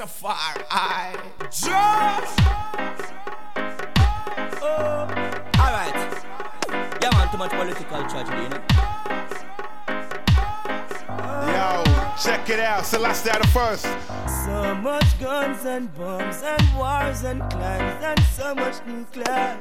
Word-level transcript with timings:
Rastafari. 0.00 1.20
Just. 1.50 2.40
Oh, 4.62 5.06
alright. 5.58 6.24
Yeah, 7.02 7.10
man, 7.12 7.30
too 7.30 7.36
much 7.36 7.50
political 7.50 8.02
tragedy, 8.08 8.42
you 8.42 8.48
know. 8.48 8.62
Yo, 11.52 11.84
check 12.22 12.48
it 12.48 12.60
out. 12.60 12.86
Selassie 12.86 13.30
the 13.30 13.46
first. 13.48 13.86
So 14.46 14.74
much 14.76 15.20
guns 15.20 15.64
and 15.66 15.94
bombs 15.94 16.42
and 16.42 16.78
wars 16.78 17.24
and 17.24 17.42
clans 17.50 18.02
and 18.02 18.20
so 18.32 18.54
much 18.54 18.76
nuclear. 18.86 19.58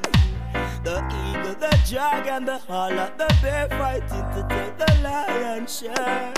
The 0.83 1.03
eagle, 1.29 1.55
the 1.55 1.77
dragon, 1.89 2.45
the 2.45 2.59
halla, 2.59 3.11
the 3.17 3.27
bear 3.41 3.67
fighting 3.69 4.07
to 4.09 4.45
take 4.49 4.77
the 4.77 5.01
lion's 5.03 5.79
share. 5.79 6.33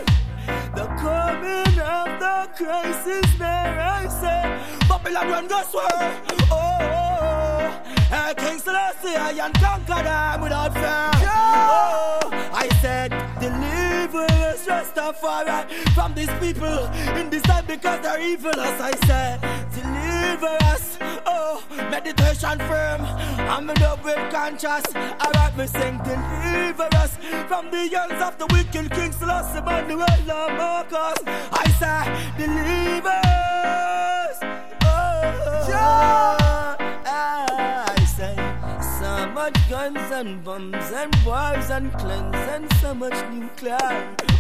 The 0.76 0.86
coming 1.04 1.80
of 1.80 2.20
the 2.20 2.50
Christ 2.56 3.08
is 3.08 3.38
there, 3.38 3.80
I 3.80 4.08
say. 4.08 4.88
Babylon 4.88 5.30
run 5.30 5.48
go 5.48 5.62
swear. 5.64 6.22
Oh. 6.50 7.82
Uh, 8.12 8.34
King 8.36 8.58
Selassie, 8.58 9.16
I 9.16 9.32
and 9.46 9.54
conquer 9.56 10.04
them 10.04 10.42
without 10.42 10.74
fear. 10.74 11.12
Oh, 11.24 12.20
I 12.54 12.70
said, 12.82 13.10
deliver 13.40 14.26
us, 14.44 14.66
Rastafari, 14.66 15.70
from 15.94 16.14
these 16.14 16.32
people 16.40 16.86
in 17.20 17.30
this 17.30 17.42
time 17.44 17.66
because 17.66 18.00
they're 18.02 18.22
evil. 18.22 18.58
As 18.58 18.80
I 18.80 18.92
said, 19.06 19.42
deliver 19.74 20.56
us. 20.66 20.98
Meditation 21.90 22.58
firm. 22.60 23.02
I'm 23.54 23.70
in 23.70 23.76
love 23.82 24.04
with 24.04 24.32
conscious. 24.32 24.86
I 24.96 25.32
write 25.36 25.58
we 25.58 25.68
sing, 25.68 25.98
deliver 26.04 26.88
us 26.96 27.18
from 27.48 27.70
the 27.72 27.90
hands 27.96 28.22
of 28.22 28.38
the 28.38 28.48
wicked 28.54 28.92
King 28.92 29.12
Selassie, 29.12 29.60
Emmanuel, 29.60 30.50
Marcus. 30.58 31.20
I 31.52 31.66
say, 31.80 32.02
deliver 32.38 33.10
us. 33.10 34.38
Oh, 34.84 35.66
yeah. 35.70 36.51
Much 39.28 39.70
guns 39.70 40.12
and 40.12 40.44
bombs 40.44 40.92
and 40.92 41.16
wars 41.26 41.70
and 41.70 41.92
clans 41.94 42.36
and 42.36 42.72
so 42.76 42.94
much 42.94 43.14
nuclear. 43.32 43.78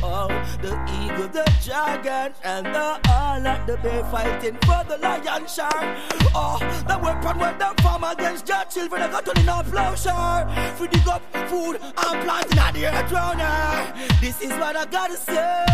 Oh, 0.04 0.28
the 0.62 0.74
eagle, 1.02 1.28
the 1.28 1.50
dragon, 1.64 2.34
and 2.44 2.66
the 2.66 3.00
all 3.10 3.48
of 3.48 3.66
the 3.68 3.78
bear 3.78 4.04
fighting 4.06 4.58
for 4.66 4.84
the 4.88 4.98
lion 4.98 5.48
shark. 5.48 5.98
Oh, 6.36 6.60
the 6.88 7.00
weapon 7.00 7.40
when 7.40 7.58
them 7.58 7.76
farm 7.78 8.04
against 8.04 8.48
your 8.48 8.64
children, 8.66 9.02
I 9.02 9.10
got 9.10 9.40
in 9.40 9.48
a 9.48 9.64
plowshare. 9.64 10.76
For 10.76 10.88
dig 10.88 11.08
up 11.08 11.22
food 11.50 11.80
and 11.82 12.24
planting 12.24 12.60
at 12.60 12.74
the 12.74 12.86
earth 12.88 13.10
here. 13.10 14.20
This 14.20 14.42
is 14.42 14.52
what 14.60 14.76
I 14.76 14.86
gotta 14.86 15.18
say. 15.18 15.66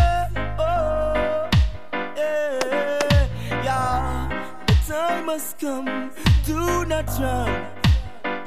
Oh, 0.58 1.48
yeah, 1.92 3.28
yeah. 3.64 4.56
The 4.66 4.74
time 4.86 5.28
has 5.28 5.54
come, 5.58 6.10
do 6.46 6.84
not 6.86 7.08
run. 7.18 7.77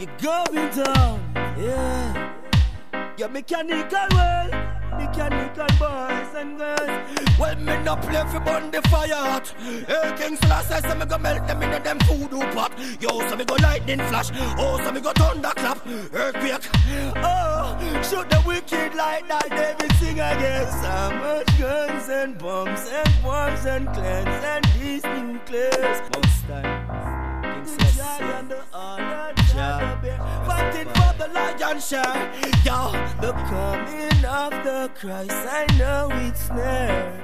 You're 0.02 0.18
going 0.18 0.70
down, 0.72 1.22
yeah. 1.60 2.34
Your 3.20 3.30
mechanical 3.30 4.08
world, 4.16 4.52
mechanical 4.98 5.68
boys 5.78 6.34
and 6.36 6.58
girls. 6.58 7.38
Well, 7.38 7.56
me 7.58 7.78
no 7.84 7.96
play 7.98 8.24
for 8.32 8.40
burn 8.40 8.72
the 8.72 8.82
fire 8.90 9.14
hot. 9.14 9.54
Hey, 9.60 10.12
King 10.18 10.38
Selassie 10.38 10.82
say 10.82 10.98
me 10.98 11.06
go 11.06 11.20
melt 11.20 11.46
them 11.46 11.62
in 11.62 11.84
them 11.84 12.00
voodoo 12.08 12.40
pot. 12.52 12.72
Yo, 13.00 13.10
so 13.30 13.36
me 13.36 13.46
go 13.46 13.54
lightning 13.62 14.00
flash. 14.00 14.32
Oh, 14.58 14.82
so 14.84 14.92
me 14.92 15.02
go 15.02 15.12
thunderclap. 15.12 15.86
Earthquake. 15.86 16.68
Oh, 17.18 17.78
shoot 18.02 18.28
the 18.28 18.42
wicked 18.44 18.96
like 18.96 19.28
that. 19.28 19.50
David 19.52 19.96
sing 19.98 20.20
again. 20.20 20.66
So 20.82 21.16
much 21.20 21.60
guns 21.60 22.10
and 22.10 22.40
bombs 22.40 22.90
and 22.92 23.24
bombs 23.24 23.66
and 23.68 23.86
clans 23.94 24.44
and 24.46 24.66
these 24.80 25.04
nuclears. 25.04 26.02
Most 26.16 26.48
time. 26.48 27.44
King 27.44 27.66
Selassie 27.68 29.41
Fighting 29.54 30.88
for 30.88 31.14
the 31.18 31.28
lion 31.34 31.80
share. 31.80 32.32
Yo, 32.64 32.92
the 33.20 33.34
coming 33.50 34.26
of 34.26 34.52
the 34.64 34.90
Christ, 34.96 35.32
I 35.32 35.66
know 35.78 36.10
it's 36.12 36.50
near. 36.50 37.24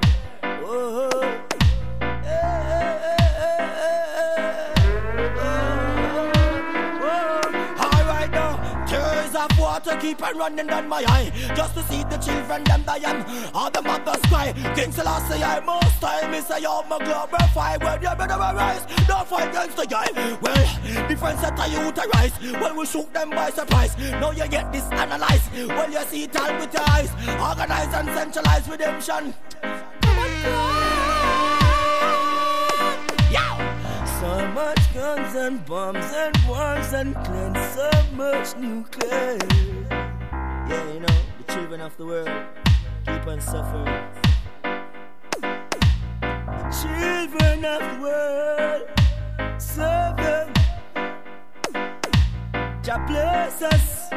Whoa. 0.62 1.47
Water 9.88 10.00
keep 10.02 10.22
on 10.24 10.38
running 10.38 10.68
down 10.68 10.88
my 10.88 11.03
eye 11.08 11.31
Just 11.56 11.74
to 11.75 11.84
see 11.84 12.03
the 12.03 12.18
children 12.18 12.64
them 12.64 12.84
dying 12.84 13.24
All 13.53 13.70
the 13.70 13.81
mothers 13.81 14.22
cry 14.24 14.53
King 14.75 14.92
Selassie 14.92 15.44
I 15.44 15.59
most 15.59 16.02
time 16.02 16.31
me 16.31 16.40
say 16.42 16.62
yo 16.62 16.84
my 16.84 16.98
glorify 16.98 17.78
When 17.78 18.02
you 18.02 18.16
better 18.16 18.38
rise 18.38 18.86
Don't 19.08 19.28
fight 19.28 19.50
against 19.50 19.78
the 19.78 19.86
guy 19.86 20.08
Well, 20.42 21.08
different 21.08 21.40
set 21.40 21.59
of 21.59 21.72
youth 21.72 21.97
arise 21.97 22.34
Well 22.53 22.76
we 22.76 22.86
shoot 22.86 23.12
them 23.14 23.30
by 23.31 23.50
surprise. 23.50 23.97
Now 23.97 24.31
you 24.31 24.47
get 24.47 24.72
this 24.72 24.84
analyzed. 24.92 25.52
Well 25.53 25.92
you 25.92 26.02
see 26.08 26.24
it 26.24 26.34
with 26.34 26.74
your 26.74 26.90
eyes. 26.90 27.12
Organize 27.40 27.94
and 27.94 28.08
centralize 28.09 28.68
redemption. 28.70 29.34
Yo! 30.44 30.77
Much 34.57 34.91
guns 34.91 35.35
and 35.35 35.63
bombs 35.68 36.12
and 36.16 36.35
wars 36.47 36.91
and 36.91 37.13
clans, 37.25 37.63
so 37.75 37.91
much 38.13 38.57
nuclear. 38.57 39.38
Yeah, 40.68 40.94
you 40.94 41.00
know, 41.00 41.18
the 41.38 41.53
children 41.53 41.79
of 41.81 41.95
the 41.97 42.06
world 42.07 42.44
keep 43.06 43.28
on 43.28 43.40
suffering. 43.40 43.85
The 46.59 46.69
children 46.81 47.66
of 47.66 47.81
the 47.90 47.97
world 48.06 49.62
suffer. 49.62 50.51
Jah 52.81 53.00
bless 53.07 53.62
us. 53.62 54.09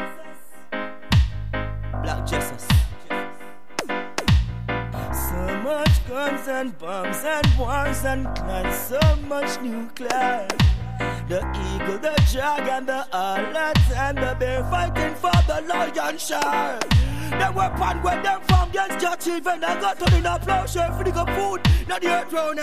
Black 2.02 2.26
Jesus. 2.26 2.69
So 5.60 5.64
much 5.64 6.08
guns 6.08 6.48
and 6.48 6.78
bombs 6.78 7.22
and 7.22 7.46
wars 7.58 8.02
and 8.06 8.24
clans, 8.34 8.78
so 8.78 9.00
much 9.28 9.60
nuclear. 9.60 10.48
The 11.28 11.40
eagle, 11.74 11.98
the 11.98 12.16
dragon, 12.32 12.86
the 12.86 13.06
harlot, 13.12 13.76
and 13.94 14.16
the 14.16 14.34
bear 14.38 14.64
fighting 14.70 15.14
for 15.16 15.30
the 15.46 15.60
lion 15.68 16.16
shark. 16.16 16.88
The 17.28 17.52
weapon 17.54 18.02
when 18.02 18.22
them 18.22 18.40
against 18.70 19.02
your 19.02 19.16
children, 19.16 19.64
I 19.64 19.80
got 19.80 20.00
on 20.02 20.14
in 20.14 20.26
a 20.26 20.38
plowshare 20.38 20.92
for 20.92 21.04
the 21.04 21.10
good 21.10 21.28
food, 21.30 21.60
not 21.88 22.00
the 22.00 22.08
earth 22.08 22.32
round. 22.32 22.58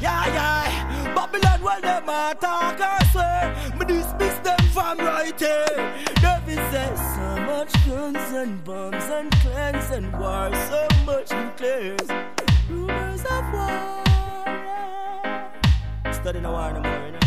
Yeah, 0.00 0.26
yeah. 0.36 1.14
Babylon, 1.14 1.62
when 1.62 1.80
them 1.80 2.04
attack, 2.04 2.80
I 2.80 3.04
swear, 3.12 3.54
me 3.78 3.84
dismiss 3.86 4.38
them 4.40 4.60
from 4.72 4.98
right 4.98 5.38
here. 5.38 5.94
David 6.20 6.60
says, 6.70 6.98
so 7.16 7.36
much 7.46 7.72
guns 7.86 8.32
and 8.32 8.62
bombs 8.64 9.04
and 9.04 9.30
clans 9.40 9.90
and 9.90 10.12
wars, 10.18 10.56
so 10.68 10.86
much 11.06 11.30
nuclears. 11.30 12.08
Rumors 12.68 13.24
of 13.24 13.52
war. 13.52 14.02
Studying 16.12 16.44
a 16.44 16.52
war 16.52 16.72
no 16.72 16.80
more, 16.80 17.06
you 17.06 17.12
know. 17.12 17.21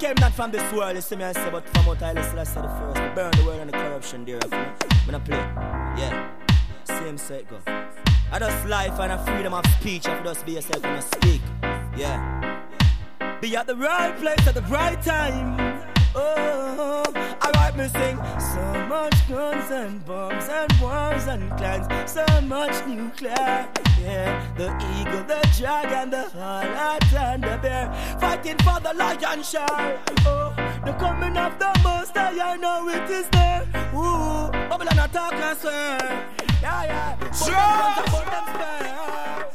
Came 0.00 0.14
not 0.18 0.32
from 0.32 0.50
this 0.50 0.72
world, 0.72 0.96
you 0.96 1.02
see 1.02 1.14
me 1.14 1.24
I 1.24 1.32
say, 1.32 1.50
but 1.50 1.68
from 1.68 1.90
out 1.90 2.02
I 2.02 2.14
listen, 2.14 2.38
I 2.38 2.44
say 2.44 2.62
the 2.62 2.68
first. 2.68 3.14
Burn 3.14 3.30
the 3.32 3.44
world 3.44 3.60
and 3.60 3.68
the 3.68 3.74
corruption 3.74 4.24
know. 4.24 4.38
When 5.04 5.14
I 5.14 5.18
play, 5.18 5.36
yeah. 5.36 6.30
Same 6.84 7.18
set 7.18 7.46
go. 7.50 7.58
I 7.66 8.38
just 8.38 8.66
life 8.66 8.98
and 8.98 9.12
a 9.12 9.18
freedom 9.26 9.52
of 9.52 9.66
speech, 9.78 10.08
I 10.08 10.22
just 10.22 10.46
be 10.46 10.52
yourself 10.52 10.82
and 10.82 10.96
I 10.96 11.00
speak. 11.00 11.42
Yeah. 11.98 12.62
Be 13.42 13.54
at 13.54 13.66
the 13.66 13.76
right 13.76 14.16
place 14.16 14.46
at 14.46 14.54
the 14.54 14.62
right 14.62 15.00
time. 15.02 15.84
Oh, 16.14 17.02
I 17.54 17.70
me 17.76 17.88
sing 17.88 18.16
so 18.38 18.86
much 18.88 19.28
guns 19.28 19.70
and 19.70 20.04
bombs 20.04 20.48
and 20.48 20.72
wars 20.80 21.26
and 21.26 21.50
clans, 21.58 21.86
so 22.10 22.24
much 22.42 22.86
nuclear. 22.86 23.68
Yeah, 24.00 24.42
the 24.56 24.68
eagle, 24.98 25.24
the 25.24 25.40
dragon, 25.56 26.10
the 26.10 26.24
harlot, 26.34 27.12
and 27.12 27.42
the 27.42 27.58
bear 27.62 27.92
fighting 28.18 28.58
for 28.58 28.80
the 28.80 28.94
lion 28.94 29.42
shark. 29.42 29.98
Oh, 30.26 30.54
the 30.84 30.92
coming 30.94 31.36
of 31.36 31.58
the 31.58 31.80
most 31.84 32.16
I 32.16 32.56
know 32.56 32.88
it 32.88 33.10
is 33.10 33.28
there. 33.28 33.62
Ooh, 33.94 34.50
Babylon 34.50 34.98
attack, 34.98 35.34
I 35.34 35.54
swear. 35.54 36.26
Yeah, 36.62 36.84
yeah. 36.84 37.16
But 37.20 38.26
them 38.30 38.44
spare. 38.54 39.46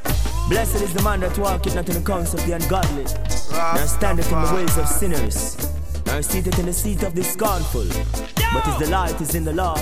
Blessed 0.50 0.82
is 0.84 0.94
the 0.94 1.02
man 1.02 1.22
that 1.22 1.38
walketh 1.38 1.76
not 1.76 1.90
in 1.90 1.96
the 1.96 2.02
counsel 2.02 2.40
of 2.40 2.46
the 2.46 2.54
ungodly, 2.54 3.06
nor 3.52 3.88
standeth 3.88 4.32
in 4.32 4.42
the 4.42 4.54
ways 4.54 4.78
of 4.78 4.88
sinners, 4.88 5.75
nor 6.06 6.22
seated 6.22 6.58
in 6.60 6.66
the 6.66 6.74
seat 6.74 7.04
of 7.04 7.16
the 7.16 7.24
scornful. 7.24 7.86
But 8.54 8.66
his 8.66 8.88
delight 8.88 9.20
is 9.22 9.36
in 9.36 9.44
the 9.44 9.54
law 9.54 9.76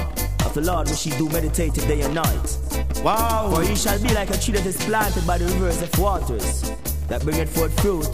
of 0.46 0.54
the 0.54 0.62
Lord, 0.62 0.90
which 0.90 1.04
he 1.04 1.12
do 1.12 1.30
meditate 1.30 1.74
day 1.74 2.02
and 2.02 2.16
night. 2.16 2.58
Wow. 3.04 3.52
For 3.54 3.64
he 3.64 3.76
shall 3.76 4.02
be 4.02 4.14
like 4.14 4.30
a 4.30 4.38
tree 4.38 4.54
that 4.54 4.66
is 4.66 4.78
planted 4.86 5.26
by 5.28 5.38
the 5.38 5.46
rivers 5.46 5.82
of 5.82 5.98
waters, 6.00 6.72
that 7.08 7.22
bringeth 7.24 7.54
forth 7.56 7.78
fruit 7.82 8.08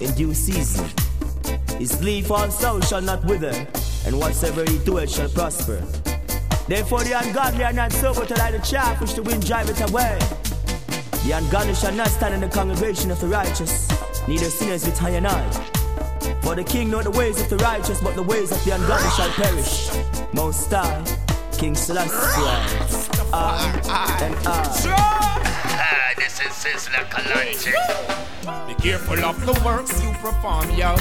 in 0.00 0.14
due 0.14 0.34
season. 0.34 0.88
His 1.78 2.02
leaf 2.02 2.30
also 2.30 2.80
shall 2.80 3.02
not 3.02 3.24
wither, 3.24 3.54
and 4.06 4.18
whatsoever 4.18 4.64
he 4.70 4.78
doeth 4.78 5.10
shall 5.10 5.28
prosper. 5.28 5.84
Therefore 6.66 7.02
the 7.02 7.18
ungodly 7.18 7.64
are 7.64 7.72
not 7.72 7.92
sober 7.92 8.26
to 8.26 8.34
light 8.34 8.52
the 8.52 8.58
chaff 8.58 9.00
which 9.00 9.14
the 9.14 9.22
wind 9.22 9.46
driveth 9.46 9.80
away. 9.88 10.18
The 11.24 11.32
ungodly 11.32 11.74
shall 11.74 11.92
not 11.92 12.08
stand 12.08 12.34
in 12.34 12.40
the 12.40 12.48
congregation 12.48 13.10
of 13.10 13.20
the 13.20 13.26
righteous, 13.26 13.88
neither 14.28 14.50
sinners 14.50 14.84
with 14.84 14.98
high 14.98 15.10
and 15.10 15.26
high. 15.26 15.77
For 16.48 16.54
the 16.54 16.64
king 16.64 16.88
know 16.88 17.02
the 17.02 17.10
ways 17.10 17.38
of 17.42 17.50
the 17.50 17.58
righteous, 17.58 18.00
but 18.00 18.16
the 18.16 18.22
ways 18.22 18.50
of 18.50 18.64
the 18.64 18.70
ungodly 18.70 19.10
shall 19.10 19.28
perish. 19.32 19.90
Most 20.32 20.72
High, 20.72 21.04
King 21.58 21.74
Selassie, 21.74 22.16
I 22.16 23.82
ah, 23.84 24.22
and 24.22 24.34
I. 24.46 26.14
This 26.16 26.40
is 26.40 26.52
Sizzla 26.56 27.04
Kalonji. 27.10 27.74
Be 28.66 28.74
careful 28.80 29.22
of 29.26 29.44
the 29.44 29.60
works 29.62 30.02
you 30.02 30.10
perform, 30.22 30.70
yo. 30.70 30.96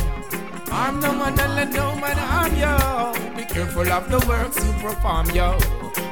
I'm 0.69 0.99
no 0.99 1.13
man 1.13 1.39
and 1.39 1.55
let 1.55 1.71
no 1.71 1.95
man 1.95 2.17
harm 2.17 2.51
you. 2.51 3.37
Be 3.37 3.45
careful 3.45 3.89
of 3.89 4.11
the 4.11 4.19
works 4.27 4.57
you 4.57 4.73
perform, 4.83 5.29
yo. 5.29 5.57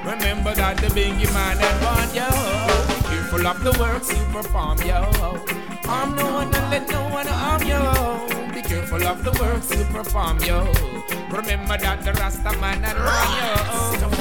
Remember 0.05 0.55
that 0.55 0.77
the 0.77 0.87
biggie 0.95 1.27
man 1.33 1.57
that 1.57 1.75
want 1.83 2.15
yo. 2.15 2.29
Be 2.87 3.03
careful 3.09 3.45
of 3.45 3.61
the 3.65 3.77
works 3.81 4.07
you 4.17 4.23
perform, 4.31 4.77
yo. 4.83 5.64
I'm 5.87 6.15
no 6.15 6.33
one 6.33 6.53
and 6.55 6.71
let 6.71 6.89
no 6.89 7.09
one 7.09 7.27
harm 7.27 7.61
you. 7.61 8.53
Be 8.53 8.61
careful 8.61 9.03
of 9.07 9.23
the 9.23 9.31
works 9.39 9.69
you 9.75 9.83
perform, 9.85 10.39
yo. 10.39 10.94
Remember 11.29 11.77
that 11.77 12.03
the 12.03 12.13
Rasta 12.13 12.57
man 12.59 12.81
that 12.81 12.97
want 12.97 14.09
yo. 14.09 14.15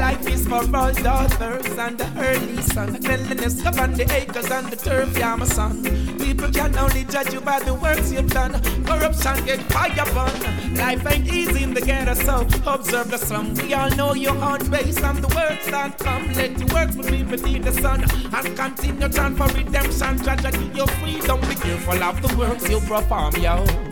Life 0.00 0.28
is 0.28 0.46
for 0.46 0.64
all 0.76 0.92
daughters 0.92 1.78
and 1.78 1.98
the 1.98 2.08
early 2.18 2.62
sun. 2.62 2.92
The 2.92 2.98
Cleanliness 2.98 3.64
upon 3.64 3.94
the 3.94 4.10
acres 4.14 4.50
and 4.50 4.68
the 4.68 4.76
turf, 4.76 5.16
yeah, 5.18 5.36
my 5.36 5.46
son. 5.46 5.82
People 6.18 6.50
can 6.50 6.76
only 6.78 7.04
judge 7.04 7.32
you 7.32 7.40
by 7.40 7.58
the 7.60 7.74
works 7.74 8.12
you've 8.12 8.30
done. 8.30 8.52
Corruption 8.84 9.44
get 9.44 9.60
fire 9.72 10.04
burn. 10.14 10.74
Life 10.76 11.06
ain't 11.06 11.32
easy 11.32 11.62
in 11.64 11.74
the 11.74 11.80
ghetto, 11.80 12.14
so 12.14 12.46
observe 12.66 13.10
the 13.10 13.18
slum. 13.18 13.54
We 13.54 13.74
all 13.74 13.90
know 13.90 14.14
your 14.14 14.36
own 14.36 14.70
base 14.70 15.02
and 15.02 15.18
the 15.18 15.34
words 15.34 15.66
that 15.70 15.98
come. 15.98 16.32
Let 16.34 16.58
your 16.58 16.68
works 16.68 16.96
be 16.96 17.22
beneath 17.22 17.64
the 17.64 17.72
sun 17.72 18.04
and 18.34 18.56
continue 18.56 19.08
to 19.08 19.30
for 19.30 19.48
redemption. 19.48 20.18
Tragedy, 20.18 20.70
your 20.74 20.86
freedom. 20.98 21.40
Be 21.40 21.54
careful 21.54 22.02
of 22.02 22.22
the 22.22 22.36
works 22.36 22.68
you 22.68 22.80
perform, 22.80 23.34
yo. 23.36 23.87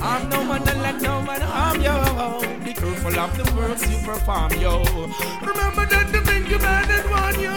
I'm 0.00 0.28
no 0.28 0.44
man 0.44 0.68
and 0.68 0.82
let 0.82 1.00
no 1.02 1.22
man 1.22 1.40
harm 1.40 1.80
you. 1.80 2.64
Be 2.64 2.72
careful 2.72 3.18
of 3.18 3.36
the 3.36 3.54
words 3.56 3.82
you 3.90 3.98
perform, 4.06 4.52
yo. 4.52 4.84
Remember 5.42 5.86
that 5.86 6.12
the 6.12 6.20
thing 6.20 6.46
you 6.46 6.58
man 6.58 6.90
and 6.90 7.10
want 7.10 7.36
you. 7.38 7.54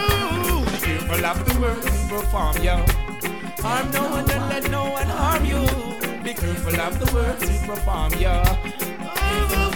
Be 0.71 0.77
careful 0.79 1.25
of 1.25 1.45
the 1.45 1.59
words 1.59 1.85
you 1.85 2.09
perform, 2.09 2.57
yo. 2.63 2.85
I'm 3.63 3.91
no 3.91 4.09
one 4.09 4.29
and 4.31 4.49
let 4.49 4.71
no 4.71 4.89
one 4.89 5.07
harm 5.07 5.45
you. 5.45 5.61
Be 6.23 6.33
careful 6.33 6.79
of 6.79 6.99
the 6.99 7.13
words 7.13 7.43
you 7.49 7.67
perform, 7.67 8.13
yo. 8.13 9.70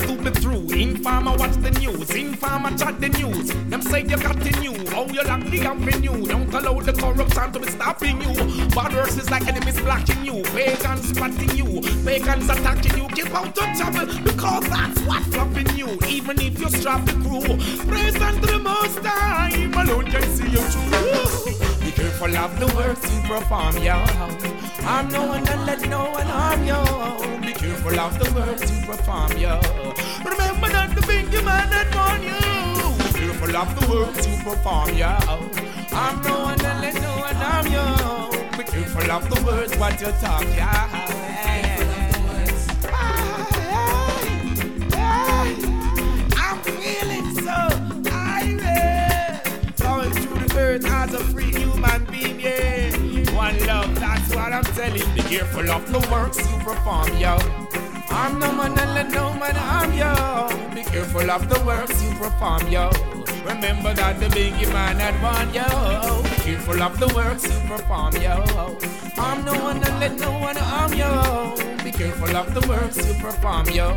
To 0.00 0.16
be 0.16 0.30
true. 0.40 0.66
Informer 0.72 1.36
watch 1.36 1.56
the 1.56 1.70
news. 1.72 2.10
Informer 2.10 2.76
chat 2.76 3.00
the 3.00 3.08
news. 3.08 3.48
Them 3.68 3.82
say 3.82 4.00
you 4.02 4.16
got 4.16 4.38
the 4.40 4.50
new. 4.60 4.74
Oh, 4.96 5.06
you 5.06 5.22
lock 5.22 5.42
the 5.44 5.60
avenue. 5.60 6.26
Don't 6.26 6.52
allow 6.54 6.80
the 6.80 6.92
corruption 6.92 7.52
to 7.52 7.60
be 7.60 7.68
stopping 7.68 8.20
you. 8.22 8.34
Bad 8.70 8.94
is 9.08 9.30
like 9.30 9.46
enemies 9.46 9.80
blocking 9.80 10.24
you. 10.24 10.42
Pagans 10.54 11.08
spotting 11.08 11.56
you. 11.56 11.80
Pagans 12.04 12.48
attacking 12.48 12.96
you. 12.98 13.08
Keep 13.08 13.34
out 13.34 13.58
of 13.58 13.78
trouble 13.78 14.06
because 14.24 14.64
that's 14.68 15.00
what's 15.02 15.26
flopping 15.28 15.76
you. 15.76 15.98
Even 16.08 16.40
if 16.40 16.58
you 16.58 16.68
strap 16.70 17.04
the 17.04 17.12
crew. 17.12 17.56
Praise 17.86 18.16
unto 18.16 18.46
the 18.46 18.58
most 18.58 19.02
time. 19.02 19.74
Alone 19.74 20.10
through. 20.10 20.29
Of 22.40 22.58
the 22.58 22.66
works 22.74 23.04
you 23.12 23.20
perform, 23.28 23.76
yo. 23.82 23.96
I'm 24.86 25.08
no 25.08 25.26
one 25.26 25.46
and 25.46 25.66
let 25.66 25.86
no 25.88 26.10
one 26.10 26.26
harm 26.26 26.64
you. 26.64 27.46
Be 27.46 27.52
careful 27.52 28.00
of 28.00 28.18
the 28.18 28.32
works 28.34 28.70
you 28.72 28.80
perform, 28.86 29.36
yo. 29.36 29.60
Remember 30.24 30.68
that 30.70 30.94
the 30.94 31.02
big 31.06 31.30
man 31.44 31.68
that 31.68 31.94
want 31.94 32.22
you. 32.22 32.40
Be 33.04 33.12
careful 33.18 33.54
of 33.54 33.68
the 33.78 33.86
works 33.92 34.26
you 34.26 34.36
perform, 34.42 34.94
yo. 34.94 35.18
I'm 35.92 36.22
no 36.22 36.44
one 36.44 36.64
and 36.64 36.80
let 36.80 36.94
no 36.94 37.12
one 37.18 37.34
harm 37.36 37.66
you. 37.66 37.84
Be 38.56 38.64
careful 38.64 39.10
of 39.10 39.28
the 39.28 39.42
words 39.44 39.76
what 39.76 40.00
you 40.00 40.10
talk, 40.22 40.44
yeah. 40.56 40.88
I'm 46.36 46.58
feeling 46.62 47.34
so 47.34 47.58
irate. 48.10 49.76
Going 49.76 50.12
through 50.12 50.48
the 50.48 50.58
earth 50.58 50.86
as 50.86 51.12
a 51.12 51.18
free 51.18 51.49
yeah. 52.40 53.36
One 53.36 53.58
love, 53.66 53.94
that's 53.98 54.34
what 54.34 54.52
I'm 54.52 54.64
telling. 54.64 55.14
Be 55.14 55.22
careful 55.22 55.70
of 55.70 55.90
the 55.92 56.00
works 56.10 56.38
you 56.38 56.58
perform, 56.58 57.16
yo. 57.18 57.38
I'm 58.10 58.38
no 58.38 58.52
man 58.52 58.78
and 58.78 58.94
let 58.94 59.10
no 59.10 59.32
man 59.34 59.54
harm 59.54 59.92
you. 59.92 60.74
Be 60.74 60.82
careful 60.82 61.30
of 61.30 61.48
the 61.48 61.62
works 61.64 62.02
you 62.02 62.10
perform, 62.18 62.68
yo. 62.68 62.90
Remember 63.44 63.94
that 63.94 64.18
the 64.20 64.26
biggie 64.26 64.70
man 64.72 64.96
had 64.96 65.16
one, 65.22 65.52
yo. 65.54 66.22
Be 66.22 66.36
careful 66.42 66.82
of 66.82 66.98
the 66.98 67.08
works 67.14 67.44
you 67.44 67.60
perform, 67.68 68.16
yo. 68.16 68.44
I'm 69.16 69.44
no 69.44 69.52
one 69.62 69.82
and 69.84 70.00
let 70.00 70.18
no 70.18 70.32
one 70.38 70.56
harm 70.56 70.92
you. 70.92 71.84
Be 71.84 71.92
careful 71.92 72.36
of 72.36 72.52
the 72.54 72.66
works 72.68 72.96
you 72.96 73.14
perform, 73.14 73.68
yo. 73.70 73.96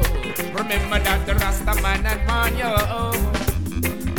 Remember 0.54 1.00
that 1.00 1.26
the 1.26 1.36
Rasta 1.36 1.82
man 1.82 2.04
had 2.04 2.28
one, 2.28 2.58
yo. 2.58 3.43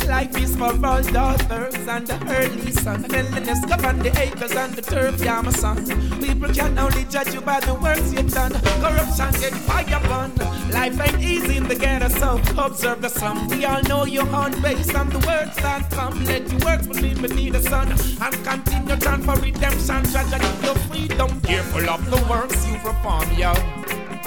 Life 0.09 0.37
is 0.37 0.55
for 0.55 0.73
all 0.85 1.03
daughters 1.03 1.75
and 1.89 2.07
the 2.07 2.19
early 2.29 2.73
sun. 2.73 3.05
Cleanliness 3.05 3.65
govern 3.65 3.99
the 4.01 4.11
acres 4.21 4.53
and 4.53 4.75
the 4.75 4.83
turf, 4.83 5.21
yeah, 5.21 5.41
my 5.41 5.51
son. 5.51 5.85
People 6.21 6.53
can 6.53 6.79
only 6.79 7.05
judge 7.05 7.33
you 7.33 7.41
by 7.41 7.61
the 7.61 7.75
works 7.75 8.13
you've 8.13 8.33
done. 8.33 8.53
Corruption 8.83 9.33
get 9.41 9.55
fire 9.65 10.01
burn. 10.09 10.33
Life 10.71 11.01
ain't 11.01 11.23
easy 11.23 11.57
in 11.57 11.69
the 11.69 11.75
ghetto, 11.75 12.09
so 12.09 12.41
observe 12.59 13.01
the 13.01 13.09
sun. 13.09 13.49
We 13.49 13.65
all 13.65 13.83
know 13.85 14.05
your 14.05 14.29
own 14.35 14.61
base 14.61 14.95
on 14.95 15.09
the 15.09 15.21
words 15.21 15.57
that 15.57 15.91
come. 15.91 16.25
Let 16.25 16.51
your 16.51 16.61
works 16.61 16.87
believe 16.87 17.23
beneath 17.23 17.53
the 17.55 17.63
sun 17.63 17.91
and 17.93 18.45
continue 18.45 18.97
to 18.97 19.19
for 19.19 19.37
redemption. 19.41 20.03
Tragedy, 20.05 20.65
your 20.65 20.75
freedom. 20.87 21.41
Careful 21.41 21.89
of 21.89 22.05
the 22.11 22.21
works 22.29 22.67
you 22.67 22.77
perform, 22.79 23.31
yo. 23.37 23.53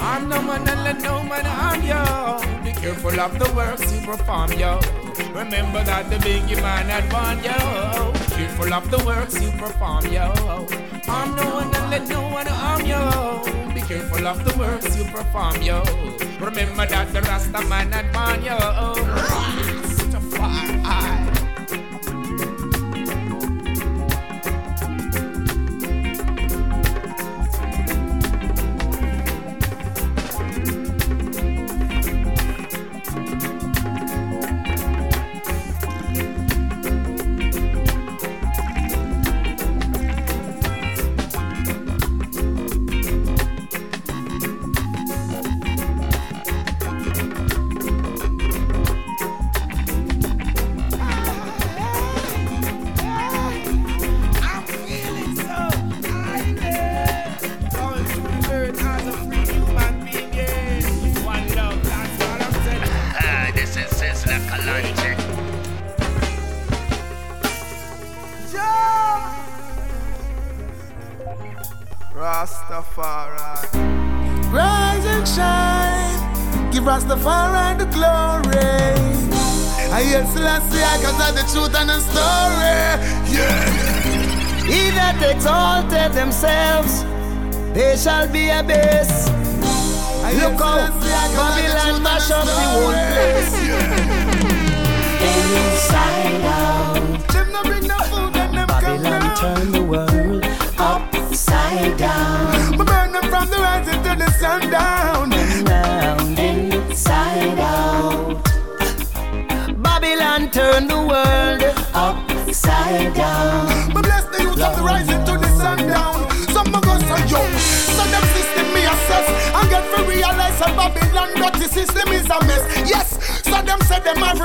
I'm 0.00 0.28
no 0.28 0.42
man 0.42 0.68
and 0.68 0.84
let 0.84 1.00
no 1.02 1.22
man 1.22 1.44
harm 1.44 1.82
yo. 1.82 2.64
Be 2.64 2.72
careful 2.72 3.20
of 3.20 3.38
the 3.38 3.52
works 3.54 3.92
you 3.92 4.00
perform, 4.06 4.52
yo. 4.52 4.80
Remember 5.34 5.84
that 5.84 6.10
the 6.10 6.16
biggie 6.16 6.60
man 6.60 6.86
had 6.86 7.12
one, 7.12 7.38
yo. 7.44 8.12
Careful 8.34 8.72
of 8.74 8.90
the 8.90 8.98
works 9.04 9.40
you 9.40 9.50
perform, 9.52 10.06
yo. 10.06 10.32
I'm 11.08 11.34
no 11.36 11.54
one 11.54 11.74
and 11.74 11.90
let 11.90 12.08
no 12.08 12.22
one 12.22 12.46
harm 12.46 12.84
you. 12.84 13.74
Be 13.74 13.80
careful 13.80 14.26
of 14.26 14.44
the 14.44 14.58
works 14.58 14.96
you 14.96 15.04
perform, 15.04 15.62
yo. 15.62 15.82
Remember 16.40 16.86
that 16.86 17.12
the 17.12 17.22
Rasta 17.22 17.62
man 17.68 17.92
had 17.92 18.14
one, 18.14 18.42
yo. 18.44 19.87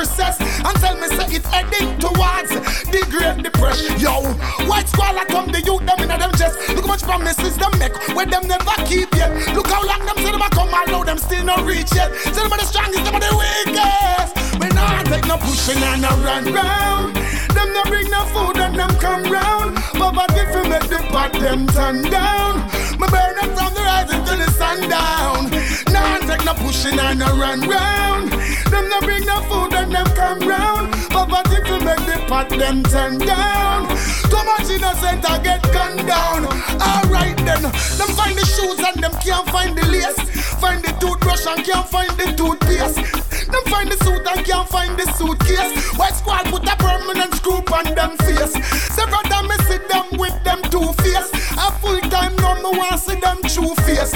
Recess 0.03 0.35
and 0.41 0.75
tell 0.83 0.95
me 0.99 1.07
say 1.07 1.27
it's 1.31 1.47
heading 1.47 1.97
towards 1.97 2.51
the 2.91 3.01
great 3.09 3.41
depression. 3.41 3.95
Yo, 3.99 4.19
white 4.67 4.87
squalor 4.89 5.25
come 5.25 5.47
the 5.47 5.61
youth 5.61 5.85
them 5.87 5.99
in 6.03 6.09
them 6.09 6.31
chest. 6.35 6.59
Look 6.75 6.83
how 6.83 6.91
much 6.91 7.03
promises 7.03 7.55
them 7.55 7.71
make 7.79 7.95
where 8.15 8.25
them 8.25 8.45
never 8.47 8.75
keep 8.83 9.07
yet. 9.15 9.31
Look 9.55 9.67
how 9.67 9.81
long 9.87 10.03
them 10.05 10.17
say 10.17 10.31
them 10.31 10.41
a 10.41 10.49
come 10.49 10.73
and 10.73 10.91
low 10.91 11.03
them 11.03 11.17
still 11.17 11.45
not 11.45 11.63
reach 11.63 11.95
yet. 11.95 12.11
Say 12.35 12.43
them 12.43 12.51
are 12.51 12.59
the 12.59 12.67
strongest, 12.67 13.05
them 13.05 13.15
are 13.15 13.23
the 13.23 13.31
weakest. 13.39 14.31
We 14.59 14.67
not 14.75 15.05
take 15.07 15.25
no 15.25 15.37
pushing 15.37 15.81
and 15.81 16.01
no 16.01 16.11
run 16.19 16.51
round. 16.51 17.15
Them 17.55 17.69
no 17.71 17.83
bring 17.87 18.09
no 18.11 18.25
food 18.35 18.57
and 18.59 18.75
them 18.75 18.91
come 18.99 19.23
round. 19.31 19.79
But 19.95 20.35
if 20.35 20.51
you 20.53 20.63
make 20.69 20.87
the 20.91 20.99
pot 21.09 21.31
them 21.33 21.65
turn 21.67 22.03
down, 22.11 22.67
me 22.99 23.07
burn 23.07 23.33
them 23.39 23.49
from 23.55 23.71
the 23.73 23.81
rising 23.81 24.23
to 24.27 24.35
the 24.35 24.51
sundown. 24.51 25.62
Nah, 25.93 26.17
take 26.25 26.43
no 26.43 26.53
pushing 26.55 26.99
and 26.99 27.19
no 27.19 27.27
run 27.37 27.61
round. 27.61 28.31
Them 28.71 28.89
no 28.89 28.99
bring 29.01 29.25
no 29.25 29.39
food 29.49 29.73
and 29.73 29.91
them 29.93 30.07
come 30.15 30.39
round. 30.39 30.91
But 31.09 31.47
if 31.51 31.67
you 31.67 31.79
make 31.79 32.03
the 32.05 32.25
pot 32.27 32.49
them 32.49 32.83
turn 32.83 33.17
down, 33.19 33.87
too 34.29 34.43
much 34.43 34.69
innocent 34.69 35.29
I 35.29 35.39
get 35.41 35.61
gunned 35.71 36.05
down. 36.07 36.45
Alright 36.81 37.37
then, 37.37 37.61
them 37.61 38.09
find 38.17 38.35
the 38.37 38.45
shoes 38.45 38.79
and 38.79 39.03
them 39.03 39.13
can't 39.21 39.47
find 39.49 39.77
the 39.77 39.85
lace. 39.87 40.19
Find 40.59 40.83
the 40.83 40.91
toothbrush 40.99 41.45
and 41.47 41.63
can't 41.65 41.87
find 41.87 42.11
the 42.11 42.33
toothpaste. 42.37 43.42
Them 43.53 43.65
find 43.69 43.91
the 43.91 43.97
suit 44.03 44.25
and 44.25 44.45
can't 44.45 44.67
find 44.67 44.97
the 44.97 45.05
suitcase. 45.13 45.93
White 45.93 46.15
squad 46.15 46.45
put 46.49 46.65
a 46.65 46.75
permanent 46.75 47.35
screw 47.35 47.61
on 47.69 47.85
them 47.93 48.17
face. 48.25 48.57
Several 48.97 49.21
times 49.29 49.49
me 49.49 49.57
sit 49.69 49.87
them 49.87 50.05
with 50.17 50.33
them 50.43 50.61
two 50.73 50.89
face. 51.05 51.29
A 51.53 51.69
full 51.77 52.01
time 52.09 52.35
now 52.37 52.55
me 52.55 52.73
want 52.77 52.99
see 52.99 53.13
them 53.21 53.37
true 53.45 53.75
face. 53.85 54.13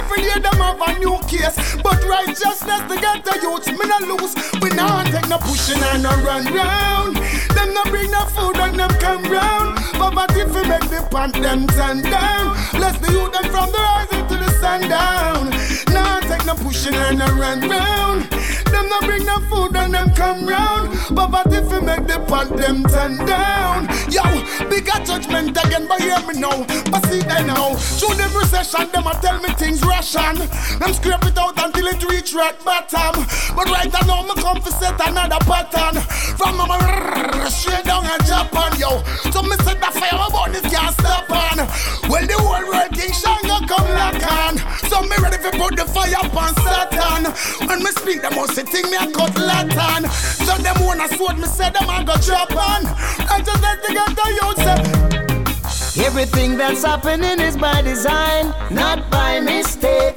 Every 0.00 0.22
day 0.24 0.40
them 0.40 0.56
have 0.56 0.80
a 0.80 0.98
new 0.98 1.20
case. 1.28 1.52
But 1.84 2.00
righteousness 2.08 2.82
to 2.88 2.96
get 2.96 3.24
the 3.28 3.36
youth 3.44 3.68
me 3.68 3.84
no 3.84 3.98
lose. 4.08 4.32
We 4.62 4.70
not 4.72 5.06
take 5.12 5.28
no 5.28 5.36
pushing 5.36 5.82
and 5.92 6.02
no 6.02 6.12
run 6.24 6.48
round. 6.48 7.16
Them 7.52 7.74
no 7.74 7.84
bring 7.92 8.10
no 8.10 8.24
food 8.32 8.56
and 8.56 8.80
them 8.80 8.90
come 9.04 9.24
round. 9.28 9.76
But 10.00 10.34
if 10.34 10.48
we 10.48 10.62
make 10.66 10.88
the 10.88 11.06
pant 11.10 11.34
them 11.34 11.66
turn 11.68 12.00
down. 12.02 12.56
Bless 12.72 12.96
the 12.98 13.12
youth 13.12 13.32
them 13.36 13.44
from 13.52 13.70
the 13.70 13.78
rising 13.78 14.26
to 14.28 14.36
the 14.40 14.50
sundown. 14.58 15.50
Nah 15.92 16.20
take 16.20 16.46
no 16.46 16.54
pushing 16.54 16.94
and 16.94 17.18
no 17.18 17.26
run 17.36 17.60
round. 17.68 18.37
Them 18.88 19.00
no 19.02 19.06
bring 19.06 19.26
no 19.26 19.38
food 19.50 19.76
and 19.76 19.92
them 19.92 20.10
come 20.14 20.46
round. 20.46 20.96
But 21.10 21.52
if 21.52 21.70
we 21.70 21.80
make 21.80 22.06
the 22.06 22.24
pant 22.26 22.56
them 22.56 22.84
turn 22.84 23.18
down. 23.26 23.84
Yo, 24.08 24.24
bigger 24.70 24.98
judgment 25.04 25.50
again, 25.50 25.86
but 25.86 26.00
hear 26.00 26.18
me 26.24 26.40
now. 26.40 26.64
But 26.90 27.04
see 27.06 27.20
them 27.20 27.48
now. 27.48 27.74
Through 27.74 28.16
the 28.16 28.32
recession, 28.32 28.88
them 28.92 29.06
a 29.06 29.12
tell 29.20 29.40
me 29.42 29.50
things 29.60 29.84
ration. 29.84 30.36
Them 30.80 30.92
scrape 30.94 31.24
it 31.24 31.36
out 31.36 31.60
until 31.62 31.86
it 31.86 32.02
reach 32.08 32.32
rock 32.32 32.56
bottom. 32.64 33.26
But 33.54 33.68
right 33.68 33.92
now, 33.92 34.22
me 34.22 34.32
come 34.40 34.62
to 34.62 34.72
set 34.72 34.96
another 35.06 35.40
pattern. 35.44 36.00
From 36.38 36.56
my 36.56 37.48
straight 37.50 37.84
down 37.84 38.04
in 38.06 38.20
Japan, 38.24 38.72
yo. 38.80 39.02
So 39.32 39.42
me 39.42 39.56
set 39.68 39.80
the 39.84 39.92
fire 39.92 40.16
about 40.16 40.52
this 40.52 40.64
can't 40.72 40.94
stop 40.96 41.28
on. 41.28 41.58
Well, 42.08 42.24
the 42.24 42.40
whole 42.40 42.64
world 42.64 42.92
King 42.96 43.12
Shango 43.12 43.66
come 43.68 43.88
lock 43.92 44.16
on. 44.32 44.56
So 44.88 45.02
me 45.02 45.16
ready 45.20 45.36
to 45.44 45.50
put 45.60 45.76
the 45.76 45.84
fire 45.84 46.24
upon 46.24 46.54
Satan. 46.56 47.27
When 47.66 47.82
me 47.82 47.90
speak, 47.92 48.22
them 48.22 48.34
must 48.34 48.54
say 48.54 48.62
thing 48.64 48.90
me 48.90 48.96
a 48.96 49.10
cut 49.10 49.36
Latin. 49.36 50.08
So 50.10 50.56
them 50.58 50.76
wanna 50.80 51.08
sword 51.16 51.38
me 51.38 51.46
say 51.46 51.70
them 51.70 51.88
a 51.88 52.04
go 52.04 52.16
drop 52.16 52.50
on. 52.52 52.86
I 53.30 53.42
just 53.44 53.62
let 53.62 53.82
to 53.84 53.92
get 53.92 54.16
the 54.16 54.28
youth. 54.40 55.18
Everything 56.06 56.56
that's 56.56 56.84
happening 56.84 57.40
is 57.40 57.56
by 57.56 57.82
design, 57.82 58.54
not 58.70 59.10
by 59.10 59.40
mistake. 59.40 60.16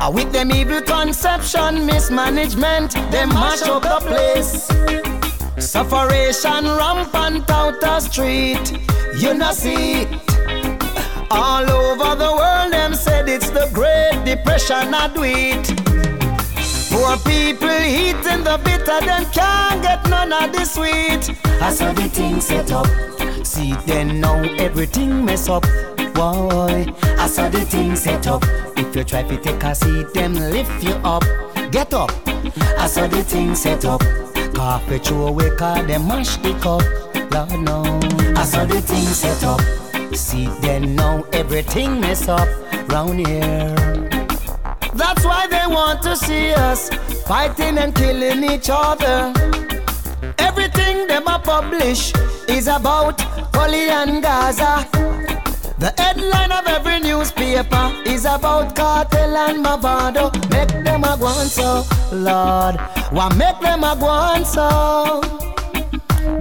Uh, 0.00 0.10
With 0.12 0.32
them 0.32 0.50
evil 0.52 0.80
conception, 0.82 1.86
mismanagement, 1.86 2.92
them 3.10 3.28
mash 3.30 3.62
up 3.62 3.82
the 3.82 4.00
place. 4.08 4.68
Sufferation 5.64 6.64
rampant 6.64 7.50
out 7.50 7.80
the 7.80 8.00
street, 8.00 8.78
you 9.16 9.34
not 9.34 9.54
see 9.54 10.02
it. 10.02 10.08
All 11.30 11.68
over 11.70 12.14
the 12.16 12.32
world, 12.36 12.72
them 12.72 12.94
said 12.94 13.28
it's 13.28 13.50
the 13.50 13.68
Great 13.72 14.24
Depression, 14.24 14.94
I 14.94 15.08
do 15.08 15.22
it. 15.24 15.77
Poor 16.90 17.16
people 17.18 17.68
eating 17.68 18.44
the 18.44 18.60
bitter, 18.64 19.00
them 19.04 19.24
can't 19.32 19.82
get 19.82 20.08
none 20.08 20.32
of 20.32 20.52
the 20.52 20.64
sweet. 20.64 21.36
I 21.60 21.72
saw 21.72 21.92
the 21.92 22.08
thing 22.08 22.40
set 22.40 22.72
up. 22.72 22.86
See 23.44 23.74
then 23.86 24.20
now 24.20 24.40
everything 24.58 25.24
mess 25.24 25.48
up. 25.48 25.64
Boy, 26.14 26.86
I 27.18 27.26
saw 27.28 27.48
the 27.48 27.64
thing 27.64 27.94
set 27.94 28.26
up. 28.26 28.42
If 28.76 28.94
you 28.96 29.04
try 29.04 29.22
to 29.22 29.36
take 29.36 29.62
a 29.62 29.74
seat, 29.74 30.12
them 30.14 30.34
lift 30.34 30.82
you 30.82 30.94
up. 31.04 31.24
Get 31.70 31.92
up. 31.94 32.10
I 32.78 32.86
saw 32.86 33.06
the 33.06 33.22
thing 33.22 33.54
set 33.54 33.84
up. 33.84 34.02
Coffee 34.54 34.98
throw 34.98 35.28
away, 35.28 35.50
cause 35.56 35.86
them 35.86 36.08
mash 36.08 36.36
the 36.38 36.52
cup. 36.54 36.82
Lord 37.32 37.60
no. 37.62 37.82
I 38.34 38.44
saw 38.44 38.64
the 38.64 38.80
thing 38.80 39.06
set 39.06 39.44
up. 39.44 39.60
See 40.14 40.46
then 40.62 40.96
now 40.96 41.24
everything 41.32 42.00
mess 42.00 42.28
up 42.28 42.48
round 42.88 43.26
here. 43.26 44.07
That's 44.98 45.24
why 45.24 45.46
they 45.46 45.66
want 45.66 46.02
to 46.02 46.16
see 46.16 46.52
us 46.52 46.90
fighting 47.24 47.78
and 47.78 47.94
killing 47.94 48.42
each 48.42 48.68
other. 48.68 49.32
Everything 50.38 51.06
them 51.06 51.28
a 51.28 51.38
publish 51.38 52.12
is 52.48 52.66
about 52.66 53.16
Gully 53.52 53.88
and 53.88 54.20
Gaza. 54.20 54.86
The 55.78 55.94
headline 55.96 56.50
of 56.50 56.66
every 56.66 56.98
newspaper 56.98 57.84
is 58.04 58.24
about 58.24 58.74
Kartel 58.74 59.36
and 59.36 59.64
Mavado. 59.64 60.32
Make 60.50 60.84
them 60.84 61.04
a 61.04 61.16
go 61.16 61.32
so, 61.56 61.84
Lord. 62.12 62.74
Why 63.12 63.28
make 63.36 63.60
them 63.60 63.84
a 63.84 63.94
go 63.94 64.42
so? 64.42 65.47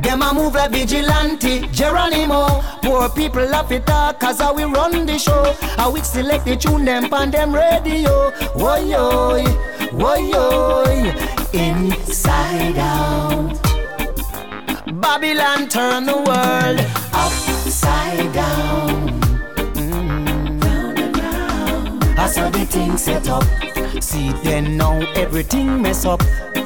Them 0.02 0.22
a 0.22 0.34
move 0.34 0.54
like 0.54 0.72
vigilante, 0.72 1.68
Geronimo. 1.72 2.62
Poor 2.82 3.10
people 3.10 3.48
love 3.50 3.72
it 3.72 3.86
talk 3.86 4.20
cause 4.20 4.40
how 4.40 4.54
we 4.54 4.64
run 4.64 5.06
the 5.06 5.18
show. 5.18 5.56
How 5.78 5.92
we 5.92 6.02
select 6.02 6.46
the 6.46 6.56
tune 6.56 6.86
them 6.86 7.14
on 7.14 7.32
them 7.32 7.54
radio. 7.54 8.32
Woy 8.56 8.90
yoy, 8.92 9.44
woy 9.92 10.32
yoy, 10.32 11.14
inside 11.54 12.78
out. 12.78 13.58
Babylon 15.02 15.68
turn 15.68 16.06
the 16.06 16.18
world 16.18 16.80
upside 17.14 18.34
down. 18.34 19.18
I 22.18 22.28
saw 22.28 22.50
the 22.50 22.66
thing 22.66 22.98
set 22.98 23.30
up. 23.30 23.44
See 24.02 24.32
then 24.44 24.78
now 24.78 25.00
everything 25.16 25.82
mess 25.82 26.06
up. 26.06 26.20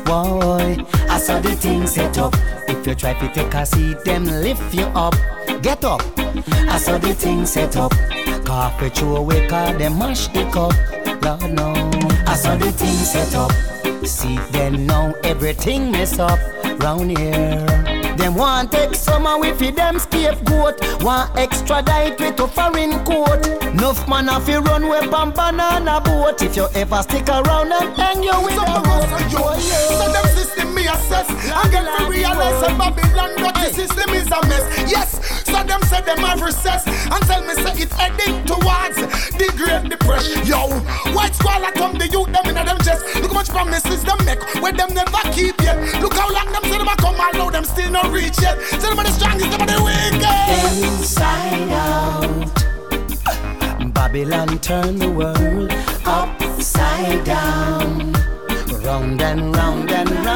Boy, 0.05 0.77
I 1.09 1.19
saw 1.19 1.39
the 1.39 1.55
thing 1.55 1.87
set 1.87 2.17
up. 2.17 2.35
If 2.71 2.87
you 2.87 2.95
try 2.95 3.13
to 3.13 3.27
take 3.33 3.53
a 3.53 3.65
seat, 3.65 4.03
them 4.05 4.25
lift 4.25 4.73
you 4.73 4.85
up. 4.95 5.13
Get 5.61 5.83
up. 5.83 6.01
I 6.17 6.77
saw 6.77 6.97
the 6.97 7.13
thing 7.13 7.45
set 7.45 7.75
up. 7.75 7.91
Coffee 8.45 8.89
throw 8.89 9.17
away, 9.17 9.45
cause 9.47 9.77
them 9.77 9.99
mash 9.99 10.27
the 10.29 10.45
cup. 10.45 10.73
Lord 11.21 11.53
no. 11.53 11.73
I 12.25 12.35
saw 12.35 12.55
the 12.55 12.71
thing 12.71 12.95
set 12.95 13.35
up. 13.35 13.51
See 14.05 14.37
them 14.51 14.87
now 14.87 15.13
everything 15.25 15.91
mess 15.91 16.17
up 16.17 16.39
round 16.79 17.17
here. 17.17 17.65
Them 18.17 18.35
want 18.35 18.71
take 18.71 18.95
summer 18.95 19.37
with 19.37 19.59
fi 19.59 19.71
them 19.71 19.99
scapegoat. 19.99 20.79
Want 21.03 21.37
extradite 21.37 22.19
with 22.21 22.37
to 22.37 22.47
foreign 22.47 23.03
court. 23.03 23.47
Nuff 23.75 24.07
man 24.07 24.27
have 24.27 24.45
fi 24.45 24.57
run 24.57 24.87
with 24.87 25.13
on 25.13 25.31
banana 25.31 25.99
boat. 25.99 26.41
If 26.41 26.55
you 26.55 26.67
ever 26.73 27.01
stick 27.03 27.27
around 27.27 27.73
and 27.73 27.93
hang 27.97 28.23
you 28.23 28.41
with 28.41 28.55
Some 28.55 28.65
a 28.65 28.77
of 28.79 28.87
us 28.87 29.11
are 29.11 29.29
young, 29.29 29.43
rope. 29.43 29.59
so 29.59 30.11
them 30.13 30.25
system 30.51 30.75
me 30.75 30.87
assess. 30.87 31.27
I 31.51 31.69
get 31.69 31.83
to 31.97 32.09
realize 32.09 32.61
that 32.61 32.77
Babylon 32.77 33.35
dirty 33.37 33.73
system 33.73 34.09
is 34.11 34.27
a 34.27 34.41
mess. 34.47 34.91
Yes, 34.91 35.19
so 35.45 35.63
them 35.63 35.81
say 35.83 36.01
them 36.01 36.17
have 36.19 36.41
recess 36.41 36.85
and 36.87 37.23
tell 37.23 37.41
me 37.41 37.53
say 37.55 37.83
it's 37.83 37.93
heading 37.93 38.43
towards 38.45 38.97
the 39.37 39.51
Great 39.55 39.89
Depression. 39.89 40.45
Yo, 40.45 40.69
white 41.13 41.35
squalor 41.35 41.71
come 41.71 41.97
the 41.97 42.07
youth 42.07 42.31
them 42.31 42.45
in 42.47 42.55
them 42.55 42.77
chest. 42.79 43.05
Look 43.21 43.31
how 43.31 43.39
much 43.39 43.49
promises 43.49 44.03
them 44.03 44.17
make 44.25 44.41
where 44.61 44.73
them 44.73 44.93
never 44.93 45.23
keep 45.31 45.59
yet. 45.61 45.77
Look 46.01 46.13
how 46.13 46.31
long 46.31 46.51
them 46.51 46.63
say 46.63 46.77
them 46.77 46.87
a 46.87 46.95
come 46.97 47.19
and 47.19 47.37
low 47.37 47.49
them 47.49 47.65
still 47.65 47.91
not 47.91 48.11
reach 48.11 48.41
yet. 48.41 48.59
Say 48.61 48.89
them 48.89 48.99
are 48.99 49.05
the 49.05 49.11
strongest, 49.11 49.51
them 49.51 49.61
are 49.61 49.67
the 49.67 49.79
weakest. 49.83 50.83
Inside 50.83 51.71
out. 51.71 52.51
Babylon 53.93 54.59
turn 54.59 54.97
the 54.97 55.09
world 55.09 55.71
upside 56.05 57.23
down. 57.23 58.11
Round 58.83 59.21
and 59.21 59.55
round 59.55 59.91
and 59.91 60.09
round 60.09 60.30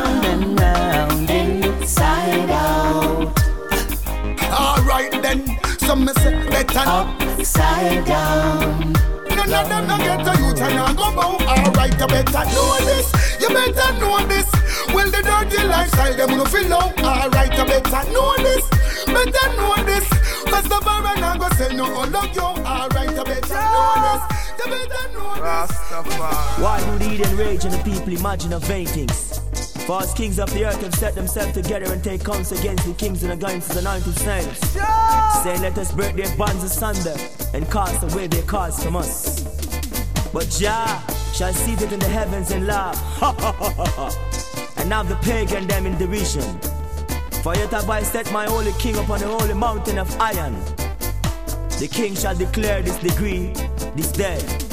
some 5.96 6.06
me 6.06 6.14
say 6.14 6.50
better. 6.50 6.80
Upside 6.80 8.06
down. 8.06 8.94
None 9.30 9.54
of 9.54 9.70
them 9.70 9.88
no 9.88 9.98
get 9.98 10.28
a 10.28 10.42
youth 10.42 10.62
and 10.62 10.80
I 10.80 10.94
go 10.94 11.12
bow. 11.16 11.38
Alright, 11.46 12.00
you 12.00 12.08
better 12.08 12.46
know 12.54 12.78
this. 12.80 13.08
You 13.40 13.50
better 13.50 13.94
know 14.00 14.26
this. 14.28 14.50
Well, 14.94 15.10
the 15.10 15.22
dirty 15.24 15.68
lifestyle 15.68 16.16
them 16.16 16.38
no 16.38 16.46
feel 16.46 16.68
low. 16.68 16.92
Alright, 17.00 17.58
you 17.58 17.66
better 17.66 18.12
know 18.12 18.36
this. 18.38 18.70
better 19.06 19.48
know 19.58 19.76
this. 19.84 20.08
Cause 20.46 20.64
the 20.64 20.82
baron 20.84 21.24
I 21.24 21.38
go 21.38 21.50
say 21.56 21.76
no, 21.76 21.86
oh 21.86 22.08
look 22.08 22.36
you, 22.36 22.42
alright, 22.42 23.10
you 23.16 23.24
better 23.24 23.62
know 23.74 23.94
this. 24.06 24.22
You 24.60 24.72
better 24.72 25.14
know 25.14 25.34
this. 25.36 25.44
Rastafari. 25.44 26.62
Why 26.62 26.80
do 26.86 27.00
the 27.00 27.14
Eden 27.14 27.38
rage 27.38 27.66
and 27.66 27.74
the 27.74 27.84
people 27.84 28.14
imagine 28.14 28.54
of 28.54 28.64
vain 28.64 28.86
things? 28.88 29.40
False 29.86 30.16
kings 30.16 30.40
of 30.40 30.52
the 30.52 30.66
earth 30.66 30.82
have 30.82 30.96
set 30.96 31.14
themselves 31.14 31.54
together 31.54 31.94
and 31.94 32.04
take 32.04 32.24
counsel 32.26 32.58
against 32.58 32.88
the 32.88 32.94
kings 32.96 33.22
and 33.22 33.32
against 33.34 33.70
the 33.70 33.80
anointed 33.80 34.16
saints. 34.16 34.72
Saying, 35.44 35.62
let 35.62 35.78
us 35.78 35.92
break 35.92 36.16
their 36.16 36.36
bonds 36.36 36.64
asunder 36.64 37.16
and 37.54 37.70
cast 37.70 38.02
away 38.02 38.26
their 38.26 38.42
cause 38.42 38.84
from 38.84 38.96
us. 38.96 39.44
But 40.34 40.50
Jah 40.50 41.04
shall 41.36 41.54
seat 41.54 41.84
it 41.84 41.92
in 41.94 42.00
the 42.00 42.08
heavens 42.08 42.50
and 42.50 42.66
laugh. 42.66 42.98
Ha 43.20 43.32
ha 43.38 43.52
ha 43.52 43.70
ha 43.70 43.86
ha. 43.86 44.74
And 44.78 44.90
now 44.90 45.04
the 45.04 45.18
pagan 45.18 45.68
them 45.68 45.86
in 45.86 45.96
derision. 46.00 46.60
For 47.44 47.54
yet 47.56 47.70
have 47.70 47.88
I 47.88 48.02
set 48.02 48.32
my 48.32 48.46
holy 48.46 48.74
king 48.80 48.98
upon 48.98 49.20
the 49.20 49.28
holy 49.28 49.54
mountain 49.54 50.00
of 50.00 50.10
Zion. 50.10 50.56
The 51.78 51.88
king 51.92 52.16
shall 52.16 52.36
declare 52.36 52.82
this 52.82 52.98
decree 52.98 53.54
this 53.96 54.12
day. 54.12 54.65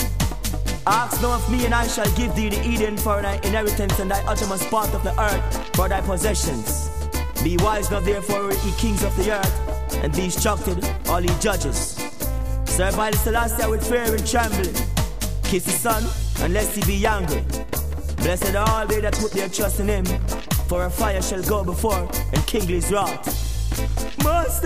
Ask 0.87 1.23
now 1.23 1.35
of 1.35 1.51
me, 1.51 1.65
and 1.65 1.73
I 1.75 1.87
shall 1.87 2.11
give 2.17 2.35
thee 2.35 2.49
the 2.49 2.61
Eden 2.67 2.97
for 2.97 3.23
thy 3.23 3.37
inheritance 3.37 4.01
and 4.01 4.11
thy 4.11 4.21
uttermost 4.25 4.69
part 4.69 4.93
of 4.95 5.05
the 5.05 5.19
earth 5.21 5.77
for 5.77 5.89
thy 5.89 6.01
possessions. 6.01 6.91
Be 7.45 7.57
wise 7.59 7.91
now, 7.91 8.01
therefore, 8.01 8.53
ye 8.53 8.73
kings 8.79 9.05
of 9.05 9.17
the 9.17 9.33
earth, 9.33 9.95
and 10.03 10.13
be 10.13 10.25
instructed, 10.25 10.85
all 11.07 11.21
ye 11.21 11.31
judges. 11.39 11.97
Serve 12.65 12.97
by 12.97 13.11
the 13.11 13.17
Celestia 13.17 13.71
with 13.71 13.87
fear 13.89 14.13
and 14.15 14.27
trembling. 14.27 14.75
Kiss 15.45 15.65
the 15.65 15.71
Son, 15.71 16.05
unless 16.45 16.75
he 16.75 16.83
be 16.85 17.07
angry. 17.07 17.45
Blessed 18.17 18.55
are 18.57 18.69
all 18.69 18.87
they 18.87 19.01
that 19.01 19.15
put 19.15 19.31
their 19.33 19.49
trust 19.49 19.79
in 19.79 19.89
him, 19.89 20.05
for 20.67 20.85
a 20.87 20.91
fire 20.91 21.23
shall 21.23 21.43
go 21.43 21.63
before 21.63 22.09
and 22.33 22.47
kindle 22.47 22.75
his 22.75 22.91
wrath. 22.91 23.25
Most 24.25 24.65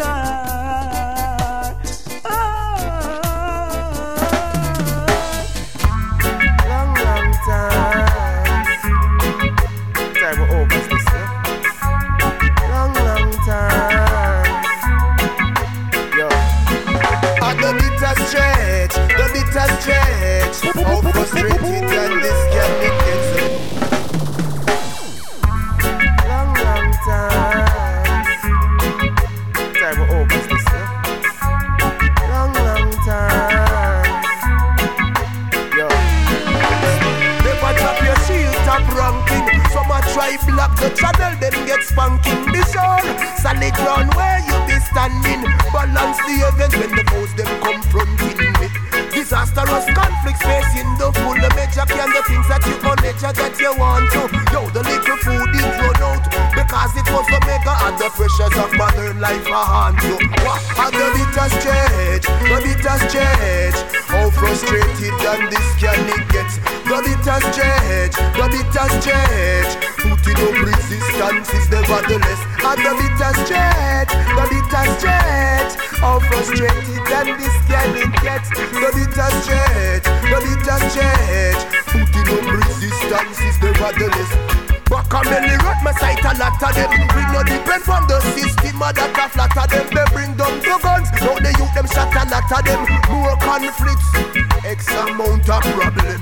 the 57.47 57.75
and 57.87 57.97
the 57.99 58.09
pressures 58.11 58.57
of 58.59 58.71
modern 58.75 59.21
life 59.21 59.47
are 59.47 59.67
hard 59.67 59.97
you. 60.03 60.19
And 60.19 60.93
the 60.95 61.07
bitter 61.15 61.49
stretch, 61.55 62.27
the 62.27 62.57
bitter 62.63 62.97
stretch. 63.07 63.79
How 64.11 64.31
frustrated 64.31 65.15
and 65.15 65.47
this 65.51 65.69
can 65.79 66.03
it 66.11 66.25
get? 66.35 66.51
The 66.87 66.99
bitter 67.07 67.39
stretch, 67.51 68.15
the 68.35 68.47
bitter 68.51 68.87
stretch. 68.99 69.73
Putting 70.03 70.41
up 70.43 70.57
resistance 70.67 71.49
is 71.55 71.67
nevertheless. 71.71 72.41
And 72.67 72.79
the 72.83 72.93
bitter 72.99 73.33
stretch, 73.47 74.11
the 74.11 74.45
bitter 74.51 74.85
stretch. 74.99 75.73
How 76.03 76.19
frustrated 76.21 77.07
and 77.07 77.31
this 77.39 77.57
can 77.71 77.91
it 77.95 78.13
get? 78.23 78.45
The 78.75 78.91
bitter 78.95 79.31
stretch, 79.43 80.07
the 80.27 80.39
bitter 80.43 80.79
stretch. 80.91 81.63
Putting 81.95 82.29
up 82.35 82.47
resistance 82.53 83.39
is 83.41 83.57
nevertheless. 83.63 84.76
Back 84.87 85.11
a 85.11 85.21
belly 85.27 85.57
rot 85.67 85.83
my 85.83 85.93
sight 85.99 86.23
a 86.23 86.33
lot 86.39 86.63
of 86.63 86.73
them. 86.75 86.91
We 86.95 87.23
no 87.35 87.43
depend 87.43 87.83
from 87.83 88.07
the 88.07 88.23
system 88.39 88.79
a 88.79 88.95
that 88.95 89.19
a 89.19 89.25
flatter 89.35 89.67
them. 89.67 89.87
They 89.91 90.07
bring 90.15 90.33
down 90.39 90.63
the 90.63 90.79
guns 90.79 91.11
Now 91.19 91.35
the 91.43 91.51
youth 91.59 91.75
them 91.75 91.87
shot 91.91 92.15
a 92.15 92.23
lot 92.31 92.47
of 92.47 92.63
them. 92.63 92.81
More 93.11 93.37
conflicts 93.43 94.09
X 94.63 94.87
amount 94.95 95.51
of 95.51 95.63
problem. 95.75 96.19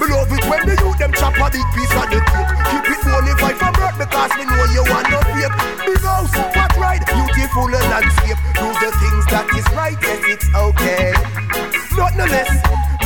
Me 0.00 0.04
love 0.08 0.32
it 0.32 0.44
when 0.48 0.62
the 0.64 0.76
youth 0.80 0.96
them 0.96 1.12
chop 1.12 1.36
a 1.36 1.46
big 1.52 1.66
piece 1.76 1.92
of 1.92 2.08
the 2.08 2.20
cake 2.20 2.52
Keep 2.72 2.88
it 2.88 3.00
bonafide 3.04 3.56
from 3.60 3.72
birth 3.76 3.96
because 4.00 4.32
me 4.36 4.44
know 4.48 4.64
you 4.72 4.84
want 4.88 5.08
no 5.12 5.20
fake 5.32 5.56
Big 5.84 6.00
house, 6.00 6.32
fat 6.56 6.72
ride, 6.76 7.04
beautiful 7.04 7.68
landscape. 7.68 8.40
Do 8.56 8.68
the 8.80 8.90
things 8.96 9.24
that 9.32 9.46
is 9.56 9.66
right, 9.76 9.96
yes 10.00 10.20
it's 10.24 10.48
okay. 10.54 11.12
Not 11.96 12.16
no 12.16 12.24
less, 12.24 12.48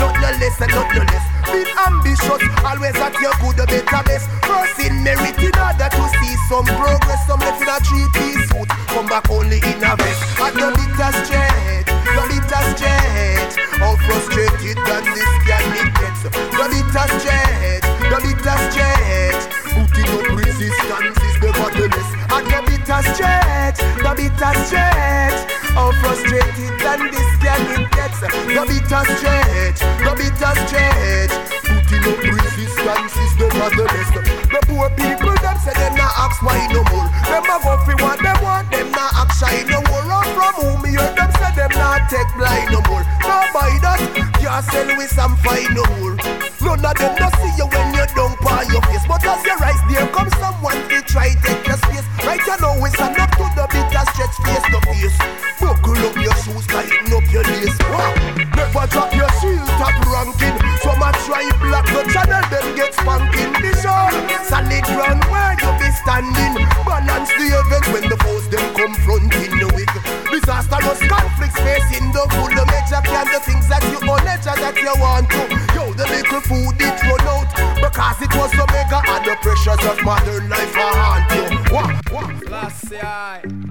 not 0.01 0.17
no 0.17 0.31
less 0.41 0.57
and 0.61 0.73
not 0.73 0.89
no 0.97 1.03
less 1.05 1.27
Be 1.53 1.61
ambitious, 1.85 2.43
always 2.65 2.97
at 2.97 3.15
your 3.21 3.37
good, 3.45 3.57
the 3.61 3.67
better 3.69 4.03
best. 4.09 4.27
First 4.49 4.81
in 4.81 5.05
merit 5.05 5.37
in 5.37 5.53
order 5.61 5.89
to 5.93 6.05
see 6.19 6.35
some 6.49 6.65
progress 6.65 7.21
Some 7.29 7.41
left 7.45 7.61
in 7.61 7.69
a 7.69 7.77
three-piece 7.85 8.49
suit, 8.49 8.69
come 8.89 9.07
back 9.07 9.29
only 9.29 9.61
in 9.61 9.85
a 9.85 9.93
vest. 9.95 10.21
At 10.41 10.57
the 10.57 10.73
bitter 10.73 11.11
stretch, 11.21 11.87
the 11.87 12.23
bitter 12.33 12.63
stretch 12.73 13.55
How 13.77 13.95
frustrated 14.09 14.79
than 14.89 15.05
this 15.13 15.31
can 15.45 15.65
it 15.77 15.91
get. 15.93 16.17
The 16.25 16.65
bitter 16.73 17.07
stretch, 17.21 17.85
the 18.09 18.19
bitter 18.25 18.57
stretch 18.73 19.43
Putting 19.71 20.09
up 20.17 20.27
resistance 20.33 21.19
is 21.29 21.37
nevertheless 21.45 22.11
At 22.33 22.45
the 22.49 22.61
bitter 22.67 23.01
stretch, 23.13 23.79
the 24.01 24.13
bitter 24.17 24.53
stretch 24.65 25.60
How 25.75 25.93
frustrated 26.03 26.75
than 26.83 27.11
this 27.11 27.31
can 27.39 27.63
it 27.75 27.91
get 27.93 28.13
The 28.21 28.63
bitter 28.67 29.05
stretch, 29.17 29.81
the 30.03 30.13
bitter 30.19 30.55
stretch. 30.67 31.33
Putting 31.65 32.05
up 32.07 32.19
resistance 32.23 33.15
is 33.17 33.33
nevertheless 33.39 34.11
The 34.51 34.61
poor 34.67 34.91
people 34.91 35.35
them 35.39 35.59
say 35.63 35.75
them 35.75 35.95
not 35.95 36.13
ask 36.19 36.43
why 36.43 36.67
no 36.73 36.83
more. 36.91 37.09
Them 37.27 37.47
a 37.47 37.57
go 37.63 37.79
fi 37.87 37.95
what 38.03 38.19
them 38.23 38.39
want, 38.43 38.71
them 38.71 38.91
not 38.91 39.15
ask 39.15 39.39
shy 39.39 39.63
no 39.71 39.81
more. 39.87 40.03
Run 40.11 40.27
from 40.35 40.55
whom 40.59 40.83
me 40.83 40.91
hear 40.91 41.15
them 41.15 41.31
say 41.39 41.53
them 41.55 41.71
not 41.75 42.11
take 42.11 42.31
blind 42.37 42.73
no 42.73 42.81
more. 42.91 43.05
No 43.23 43.37
buy 43.55 43.79
that, 43.83 44.01
can't 44.41 44.65
sell 44.65 44.97
with 44.97 45.11
some 45.11 45.37
fine 45.39 45.75
no 45.75 45.85
more 45.99 46.50
None 46.61 46.85
of 46.85 46.93
them 46.93 47.15
no 47.17 47.29
see 47.41 47.53
you 47.57 47.67
when 47.73 47.89
you 47.97 48.05
don't 48.13 48.37
par 48.45 48.65
your 48.69 48.83
face. 48.93 49.05
But 49.09 49.25
as 49.25 49.41
you 49.45 49.57
rise 49.57 49.81
there 49.89 50.07
comes 50.13 50.37
someone 50.37 50.77
to 50.93 51.01
try 51.09 51.33
take 51.41 51.65
your 51.67 51.81
space. 51.89 52.05
Right 52.21 52.41
you 52.45 52.57
know 52.61 52.77
we 52.77 52.91
stand 52.93 53.17
up 53.17 53.33
to 53.41 53.47
the 53.57 53.65
bitter 53.73 54.05
stretch 54.13 54.37
face 54.45 54.67
to 54.69 54.81
face. 54.85 55.17
Buckle 55.57 56.05
up 56.05 56.17
your 56.21 56.37
shoes, 56.45 56.67
tighten 56.69 57.13
up 57.17 57.25
your 57.33 57.45
lace. 57.49 57.79
Wow. 57.89 58.13
Never 58.57 58.87
drop 58.93 59.13
your 59.17 59.33
shield, 59.41 59.69
top 59.81 59.97
ranking. 60.05 60.57
Some 60.85 61.01
a 61.01 61.11
try 61.25 61.49
block 61.65 61.89
the 61.89 62.05
channel, 62.13 62.45
then 62.53 62.67
get 62.77 62.93
spanking 62.93 63.53
This 63.61 63.85
all 63.85 64.13
solid 64.45 64.85
ground 64.93 65.25
where 65.33 65.57
you 65.57 65.71
be 65.81 65.89
standing. 65.97 66.55
Balance 66.85 67.33
the 67.41 67.57
event 67.57 67.87
when 67.93 68.05
the 68.09 68.17
foes 68.21 68.49
them 68.49 68.65
confronting 68.75 69.53
the 69.61 69.69
weak 69.77 69.93
Disastrous 70.29 71.01
conflicts 71.09 71.61
facing 71.61 72.13
the 72.13 72.25
full 72.37 72.49
The 72.49 72.65
major 72.69 73.01
can 73.05 73.27
the 73.33 73.41
things 73.41 73.69
that 73.69 73.85
you 73.93 74.01
own 74.09 74.21
nature 74.25 74.57
that 74.57 74.77
you 74.77 74.95
want 75.01 75.29
to 75.31 75.70
little 76.11 76.41
food 76.43 76.77
it 76.79 77.03
run 77.05 77.27
out 77.35 77.49
Because 77.81 78.23
it 78.23 78.33
was 78.37 78.51
so 78.53 78.65
and 79.09 79.25
the 79.25 79.37
pressures 79.41 79.85
of 79.91 80.03
modern 80.05 80.49
life 80.49 80.77
are 80.77 80.97
hard 80.97 81.25
to 81.31 81.75
What? 81.75 82.13
What? 82.13 82.31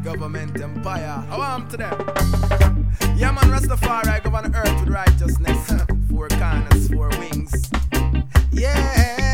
Government 0.04 0.60
empire. 0.62 1.24
I 1.30 1.38
want 1.38 1.70
to 1.72 1.78
them. 1.78 1.98
Yeah, 3.16 3.32
man, 3.32 3.52
Rastafari 3.52 4.24
govern 4.24 4.56
earth 4.56 4.80
with 4.80 4.90
righteousness. 4.90 5.72
four 6.10 6.28
corners, 6.30 6.88
four 6.90 7.10
wings. 7.20 7.70
Yeah, 8.52 9.29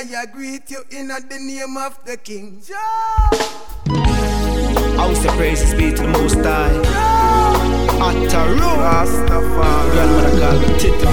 I 0.00 0.26
greet 0.26 0.70
you 0.70 0.84
in 0.92 1.08
the 1.08 1.38
name 1.40 1.76
of 1.76 1.98
the 2.04 2.16
King. 2.16 2.62
House 4.96 5.24
of 5.24 5.32
praises 5.32 5.74
be 5.74 5.90
to 5.90 6.02
the 6.02 6.08
Most 6.08 6.36
High. 6.36 6.70
Ataru. 7.98 8.70
Rastafari. 8.78 9.90
Grandmother 9.90 10.34
called 10.38 10.60
me 10.62 10.68
Tita. 10.78 11.10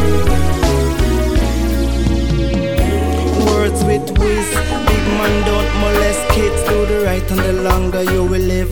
Words 3.48 3.82
with 3.86 4.06
wisdom. 4.20 4.86
Big 4.86 5.06
man 5.18 5.34
don't 5.50 5.72
molest 5.82 6.24
kids. 6.30 6.62
Do 6.70 6.86
the 6.86 7.06
right 7.06 7.32
and 7.32 7.40
the 7.40 7.54
longer 7.64 8.04
you 8.04 8.24
will 8.24 8.40
live 8.40 8.70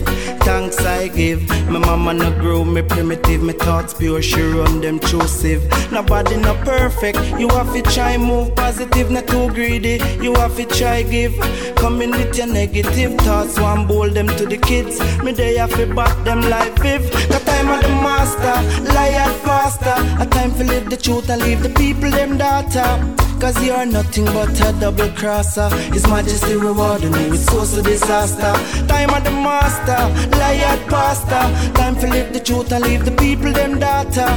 I 0.80 1.08
give. 1.08 1.48
My 1.68 1.78
mama 1.78 2.14
no 2.14 2.30
grow 2.38 2.64
me 2.64 2.82
primitive, 2.82 3.42
my 3.42 3.52
thoughts 3.52 3.94
pure, 3.94 4.22
she 4.22 4.40
run 4.42 4.80
them 4.80 4.94
intrusive. 4.94 5.62
Nobody 5.92 6.36
no 6.36 6.54
perfect, 6.64 7.18
you 7.38 7.48
have 7.50 7.72
to 7.72 7.82
try 7.82 8.16
move 8.16 8.54
positive, 8.54 9.10
not 9.10 9.26
too 9.26 9.48
greedy. 9.50 10.00
You 10.22 10.34
have 10.34 10.56
to 10.56 10.64
try 10.64 11.02
give. 11.02 11.34
Coming 11.76 12.10
with 12.10 12.36
your 12.36 12.46
negative 12.46 13.14
thoughts, 13.18 13.58
one 13.58 13.86
bowl 13.86 14.08
them 14.08 14.26
to 14.26 14.46
the 14.46 14.56
kids. 14.56 14.98
Me 15.22 15.32
they 15.32 15.56
have 15.56 15.74
to 15.74 15.86
back 15.94 16.24
them 16.24 16.40
like 16.42 16.78
fifth. 16.78 17.10
The 17.28 17.40
time 17.44 17.68
of 17.68 17.82
the 17.82 17.88
master, 17.88 18.56
lie 18.94 19.14
at 19.24 19.34
faster. 19.44 19.96
A 20.22 20.26
time 20.26 20.52
to 20.54 20.64
live 20.64 20.90
the 20.90 20.96
truth 20.96 21.28
and 21.30 21.42
leave 21.42 21.62
the 21.62 21.70
people 21.70 22.10
them 22.10 22.38
data. 22.38 23.23
Cause 23.40 23.62
you 23.62 23.72
are 23.72 23.84
nothing 23.84 24.24
but 24.26 24.58
a 24.60 24.72
double 24.80 25.08
crosser. 25.10 25.68
His 25.92 26.06
majesty 26.06 26.56
rewarding 26.56 27.12
you 27.14 27.30
with 27.30 27.44
source 27.50 27.76
of 27.76 27.84
disaster. 27.84 28.52
Time 28.86 29.10
of 29.10 29.22
the 29.24 29.30
master, 29.30 30.00
liar 30.38 30.78
pastor. 30.88 31.44
Time 31.74 31.96
to 31.96 32.06
live 32.08 32.32
the 32.32 32.40
truth 32.40 32.72
and 32.72 32.84
leave 32.84 33.04
the 33.04 33.10
people 33.12 33.52
them 33.52 33.78
data. 33.78 34.28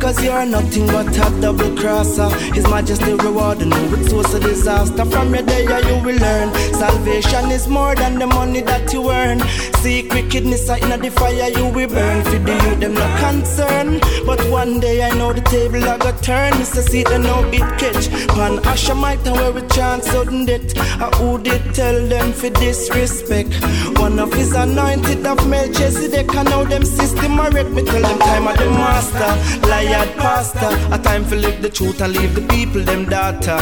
Cause 0.00 0.22
you 0.22 0.30
are 0.30 0.46
nothing 0.46 0.86
but 0.86 1.08
a 1.08 1.40
double 1.40 1.76
crosser. 1.76 2.28
His 2.54 2.66
majesty 2.68 3.12
rewarding 3.14 3.72
you 3.72 3.90
with 3.90 4.08
source 4.08 4.32
of 4.32 4.42
disaster. 4.42 5.04
From 5.04 5.34
your 5.34 5.44
day 5.44 5.62
you 5.62 6.02
will 6.04 6.16
learn. 6.16 6.54
Salvation 6.74 7.50
is 7.50 7.68
more 7.68 7.94
than 7.94 8.18
the 8.18 8.26
money 8.26 8.62
that 8.62 8.92
you 8.92 9.10
earn. 9.10 9.40
Seek 9.82 10.12
wickedness 10.12 10.68
in 10.70 11.00
the 11.00 11.10
fire 11.10 11.50
you 11.50 11.66
will 11.66 11.88
burn. 11.88 12.24
For 12.24 12.38
the 12.38 12.52
youth 12.52 12.80
them 12.80 12.94
no 12.94 13.06
concern. 13.18 14.00
But 14.24 14.40
one 14.50 14.80
day 14.80 15.02
I 15.02 15.10
know 15.10 15.32
the 15.32 15.42
table 15.42 15.84
I 15.84 15.98
got 15.98 16.22
turn. 16.22 16.52
Mr. 16.54 16.82
Seat 16.82 17.10
and 17.10 17.24
no 17.24 17.42
bit 17.50 17.60
catch. 17.78 18.08
Pan 18.44 18.58
Ashamite 18.58 19.26
and 19.26 19.36
where 19.36 19.52
we 19.52 19.62
chant 19.68 20.04
sudden 20.04 20.44
death. 20.44 20.76
I 20.76 21.08
who 21.16 21.38
did 21.38 21.62
tell 21.74 21.98
them 22.06 22.30
for 22.30 22.50
disrespect. 22.50 23.54
One 23.98 24.18
of 24.18 24.34
his 24.34 24.52
anointed 24.52 25.24
of 25.24 25.48
Melchizedek. 25.48 26.28
I 26.34 26.42
know 26.42 26.62
them 26.64 26.84
system 26.84 27.40
I 27.40 27.48
wreck 27.48 27.70
me. 27.70 27.82
Tell 27.84 28.02
them 28.02 28.18
time 28.18 28.46
of 28.46 28.58
the 28.58 28.66
master. 28.66 29.30
Liar 29.66 30.06
pastor. 30.18 30.68
A 30.92 30.98
time 30.98 31.24
for 31.24 31.36
live 31.36 31.62
the 31.62 31.70
truth 31.70 32.02
and 32.02 32.12
leave 32.12 32.34
the 32.34 32.42
people 32.42 32.82
them 32.82 33.06
data. 33.06 33.56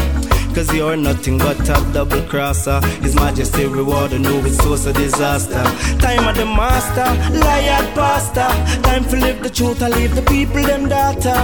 Cause 0.55 0.75
you're 0.75 0.99
nothing 0.99 1.39
but 1.39 1.59
a 1.61 1.93
double 1.95 2.21
crosser. 2.29 2.79
His 3.01 3.15
majesty 3.15 3.65
rewarding 3.65 4.23
you 4.23 4.37
with 4.43 4.55
source 4.61 4.85
of 4.85 4.95
disaster. 4.95 5.65
Time 5.99 6.29
of 6.29 6.37
the 6.37 6.45
master, 6.45 7.09
liar 7.39 7.83
pastor. 7.95 8.53
Time 8.83 9.05
to 9.07 9.17
live 9.17 9.43
the 9.43 9.49
truth 9.49 9.81
and 9.81 9.95
leave 9.95 10.15
the 10.15 10.21
people 10.21 10.63
them 10.63 10.91
data. 10.91 11.35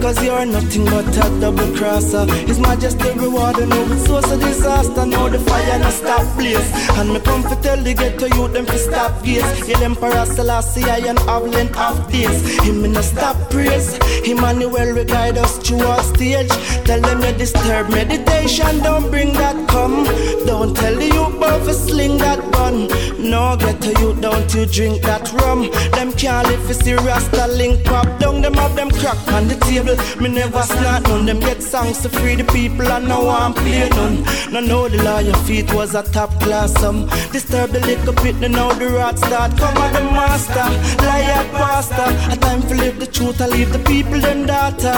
Cause 0.00 0.22
you're 0.22 0.46
nothing 0.46 0.84
but 0.84 1.08
a 1.08 1.40
double 1.40 1.76
crosser. 1.76 2.24
His 2.46 2.60
majesty 2.60 3.10
rewarding 3.16 3.72
you 3.72 3.82
with 3.82 4.06
source 4.06 4.30
of 4.30 4.40
disaster. 4.40 5.06
Now 5.06 5.28
the 5.28 5.40
fire 5.40 5.78
no 5.80 5.90
stop 5.90 6.36
blaze. 6.36 6.70
And 6.98 7.12
me 7.12 7.18
come 7.18 7.42
to 7.42 7.56
tell 7.62 7.82
the 7.82 7.94
ghetto 7.94 8.26
youth 8.26 8.52
them 8.52 8.66
to 8.66 8.78
stop 8.78 9.24
gaze. 9.24 9.68
Yeah, 9.68 9.80
Emperor 9.80 10.24
Selassie 10.24 10.84
I 10.84 10.98
and 10.98 11.18
length 11.52 11.76
of 11.76 12.12
days. 12.12 12.60
Him 12.60 12.84
in 12.84 12.96
a 12.96 13.02
stop 13.02 13.36
praise. 13.50 13.98
Emmanuel 14.24 14.94
will 14.94 15.04
guide 15.04 15.36
us 15.36 15.58
through 15.58 15.82
our 15.82 16.02
stage. 16.04 16.48
Tell 16.86 17.00
them 17.00 17.22
you 17.22 17.32
disturb 17.32 17.90
meditation 17.90 18.51
don't 18.58 19.10
bring 19.10 19.32
that 19.32 19.66
come. 19.68 20.04
Don't 20.44 20.76
tell 20.76 20.94
the 20.94 21.06
youth 21.06 21.36
about 21.36 21.64
sling 21.74 22.18
that 22.18 22.41
No, 22.70 23.56
get 23.56 23.80
to 23.82 23.88
you, 24.00 24.14
don't 24.20 24.54
you 24.54 24.66
drink 24.66 25.02
that 25.02 25.32
rum. 25.32 25.70
Them 25.92 26.12
can't 26.12 26.46
live 26.46 26.64
for 26.64 26.74
see 26.74 26.94
Rasta 26.94 27.48
link 27.48 27.84
pop 27.84 28.06
down. 28.20 28.40
Them 28.40 28.54
have 28.54 28.76
them 28.76 28.90
crack 28.90 29.16
on 29.32 29.48
the 29.48 29.56
table. 29.66 29.96
Me 30.22 30.28
never 30.28 30.62
snort 30.62 31.02
none. 31.08 31.26
Them 31.26 31.40
get 31.40 31.62
songs 31.62 32.02
to 32.02 32.08
free 32.08 32.36
the 32.36 32.44
people 32.44 32.86
and 32.86 33.08
no 33.08 33.24
one 33.24 33.52
play 33.54 33.88
none. 33.88 34.22
No 34.52 34.60
know 34.60 34.88
the 34.88 35.02
law 35.02 35.20
feet 35.44 35.72
was 35.74 35.94
a 35.96 36.02
top 36.02 36.30
class 36.40 36.72
some. 36.74 37.08
Disturb 37.32 37.70
the 37.70 37.80
little 37.80 38.12
bit, 38.22 38.36
now 38.38 38.72
the 38.74 38.88
rats 38.90 39.22
start. 39.26 39.56
Come 39.58 39.76
on 39.78 39.92
the 39.92 40.02
master, 40.02 40.66
liar 41.04 41.44
pastor. 41.58 42.08
A 42.32 42.36
time 42.36 42.62
to 42.68 42.74
live 42.74 43.00
the 43.00 43.06
truth, 43.06 43.40
I 43.40 43.46
leave 43.48 43.72
the 43.72 43.80
people 43.80 44.20
them 44.20 44.46
data. 44.46 44.94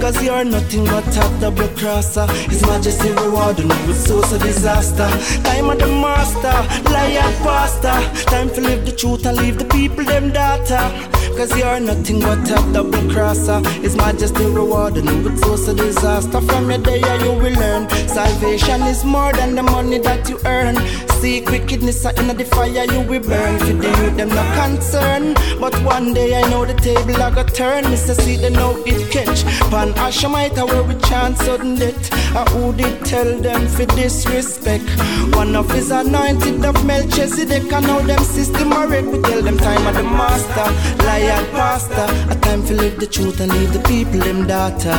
Cause 0.00 0.22
you're 0.22 0.44
nothing 0.44 0.84
but 0.86 1.06
a 1.08 1.40
double 1.40 1.68
crosser. 1.78 2.26
His 2.50 2.62
majesty 2.62 3.10
rewarding 3.10 3.68
with 3.68 4.00
source 4.00 4.32
of 4.32 4.40
disaster. 4.42 5.08
Time 5.42 5.68
of 5.70 5.78
the 5.78 5.86
master, 5.86 6.56
liar 6.90 7.01
pastor. 7.42 8.24
Time 8.30 8.48
to 8.50 8.60
live 8.60 8.84
the 8.86 8.92
truth 8.92 9.26
and 9.26 9.36
leave 9.38 9.58
the 9.58 9.64
people 9.66 10.04
them 10.04 10.30
data. 10.32 10.90
Cause 11.36 11.56
you're 11.56 11.80
nothing 11.80 12.20
but 12.20 12.50
a 12.50 12.72
double 12.72 13.10
crosser. 13.10 13.60
His 13.80 13.96
majesty 13.96 14.44
rewarding 14.46 15.24
with 15.24 15.38
source 15.40 15.68
of 15.68 15.76
disaster. 15.76 16.40
From 16.40 16.70
your 16.70 16.78
day 16.78 17.00
you 17.24 17.32
will 17.32 17.54
learn. 17.54 17.88
Salvation 18.08 18.82
is 18.82 19.04
more 19.04 19.32
than 19.32 19.54
the 19.54 19.62
money 19.62 19.98
that 19.98 20.28
you 20.28 20.38
earn. 20.44 20.76
Seek 21.22 21.48
wickedness 21.50 22.04
in 22.04 22.26
the 22.36 22.44
fire, 22.44 22.84
you 22.92 23.00
will 23.08 23.22
burn. 23.22 23.56
For 23.60 23.74
the 23.82 23.90
youth, 23.98 24.16
them 24.16 24.30
no 24.30 24.44
concern. 24.60 25.34
But 25.60 25.74
one 25.84 26.12
day 26.12 26.34
I 26.34 26.42
know 26.50 26.64
the 26.64 26.74
table 26.74 27.22
I 27.22 27.30
got 27.30 27.54
turn. 27.54 27.84
Mr. 27.84 28.14
See 28.20 28.36
the 28.36 28.50
know 28.50 28.72
it 28.84 29.00
catch. 29.12 29.44
Pan 29.70 29.90
Ashamite, 30.04 30.62
where 30.68 30.82
we 30.82 30.94
chant 31.08 31.38
sudden 31.38 31.76
death. 31.76 32.12
I 32.34 32.42
who 32.50 32.72
did 32.74 33.04
tell 33.04 33.30
them 33.38 33.68
for 33.68 33.86
disrespect. 33.94 34.88
One 35.36 35.54
of 35.54 35.70
his 35.70 35.92
anointed 35.92 36.64
of 36.64 36.84
Melchizedek. 36.84 37.72
I 37.72 37.80
know 37.80 38.00
them 38.00 38.24
system 38.24 38.72
already. 38.72 39.06
We 39.06 39.22
tell 39.22 39.42
them 39.42 39.58
time 39.58 39.86
of 39.86 39.94
the 39.94 40.02
master. 40.02 40.66
Liar 41.06 41.44
pastor. 41.52 42.06
A 42.32 42.34
time 42.40 42.66
to 42.66 42.74
live 42.74 42.98
the 42.98 43.06
truth 43.06 43.38
and 43.40 43.52
leave 43.52 43.72
the 43.72 43.82
people 43.90 44.18
them 44.26 44.48
data. 44.48 44.96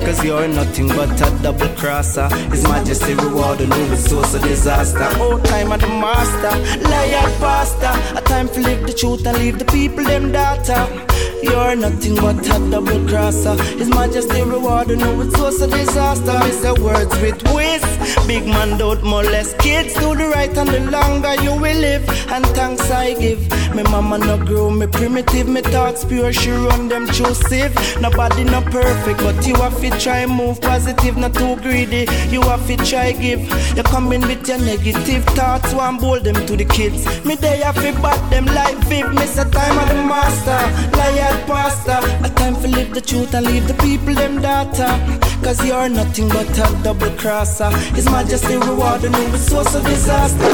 Cause 0.00 0.24
you're 0.24 0.48
nothing 0.48 0.88
but 0.88 1.20
a 1.20 1.28
double 1.42 1.68
crosser. 1.80 2.28
His 2.54 2.62
majesty 2.62 3.12
reward 3.14 3.60
and 3.60 3.70
new 3.70 3.96
source 3.96 4.32
of 4.34 4.42
disaster. 4.42 5.08
Oh, 5.20 5.38
time 5.38 5.65
of 5.72 5.80
the 5.80 5.88
master. 5.88 6.52
Liar 6.88 7.30
pastor. 7.38 8.18
A 8.18 8.20
time 8.22 8.48
to 8.48 8.60
live 8.60 8.86
the 8.86 8.92
truth 8.92 9.26
and 9.26 9.38
leave 9.38 9.58
the 9.58 9.64
people 9.64 10.04
them 10.04 10.32
data. 10.32 11.05
You're 11.42 11.76
nothing 11.76 12.16
but 12.16 12.44
a 12.46 12.70
double 12.70 13.06
crosser. 13.08 13.54
His 13.78 13.88
majesty 13.88 14.42
reward 14.42 14.90
and 14.90 15.00
who 15.00 15.20
is 15.22 15.32
source 15.34 15.60
a 15.60 15.66
disaster. 15.66 16.38
It's 16.44 16.62
the 16.62 16.74
words 16.82 17.14
with 17.20 17.42
whiz. 17.54 17.84
Big 18.26 18.46
man 18.46 18.78
don't 18.78 19.02
molest 19.02 19.58
kids. 19.58 19.94
Do 19.94 20.14
the 20.14 20.28
right 20.28 20.56
and 20.56 20.68
the 20.68 20.80
longer 20.90 21.34
you 21.42 21.52
will 21.52 21.78
live. 21.78 22.08
And 22.30 22.46
thanks 22.48 22.90
I 22.90 23.14
give. 23.14 23.48
My 23.74 23.82
mama 23.84 24.18
no 24.18 24.38
grow 24.38 24.70
me 24.70 24.86
primitive. 24.86 25.48
Me 25.48 25.60
thoughts 25.60 26.04
pure. 26.04 26.32
She 26.32 26.50
run 26.50 26.88
them 26.88 27.06
through 27.06 27.34
sieve. 27.34 27.74
Nobody 28.00 28.44
no 28.44 28.62
perfect, 28.62 29.20
but 29.20 29.46
you 29.46 29.54
have 29.56 29.80
to 29.80 29.90
try 30.00 30.26
move 30.26 30.60
positive, 30.60 31.16
not 31.16 31.34
too 31.34 31.56
greedy. 31.56 32.06
You 32.30 32.40
have 32.42 32.66
to 32.66 32.76
try 32.76 33.12
give. 33.12 33.40
You 33.76 33.82
come 33.82 34.12
in 34.12 34.22
with 34.22 34.48
your 34.48 34.58
negative 34.58 35.24
thoughts, 35.36 35.72
one 35.74 35.98
bowl 35.98 36.20
them 36.20 36.34
to 36.46 36.56
the 36.56 36.64
kids. 36.64 37.06
Me 37.24 37.36
day 37.36 37.58
have 37.58 37.76
to 37.76 37.92
bat 38.00 38.30
them 38.30 38.46
like 38.46 38.76
viv. 38.88 39.12
Miss 39.14 39.38
a 39.38 39.44
time 39.50 39.78
of 39.78 39.88
the 39.88 39.94
master, 39.94 40.96
liar 40.96 41.25
pastor. 41.46 41.98
A 42.24 42.30
time 42.34 42.54
for 42.54 42.68
live 42.68 42.92
the 42.94 43.00
truth 43.00 43.34
and 43.34 43.46
leave 43.46 43.66
the 43.66 43.74
people 43.74 44.14
them 44.14 44.40
data. 44.40 44.98
Cause 45.42 45.64
you're 45.64 45.88
nothing 45.88 46.28
but 46.28 46.48
a 46.58 46.66
double 46.82 47.10
crosser. 47.16 47.70
His 47.94 48.06
majesty 48.06 48.56
reward 48.56 49.04
and 49.04 49.14
the 49.14 49.38
source 49.38 49.74
of 49.74 49.84
disaster. 49.84 50.50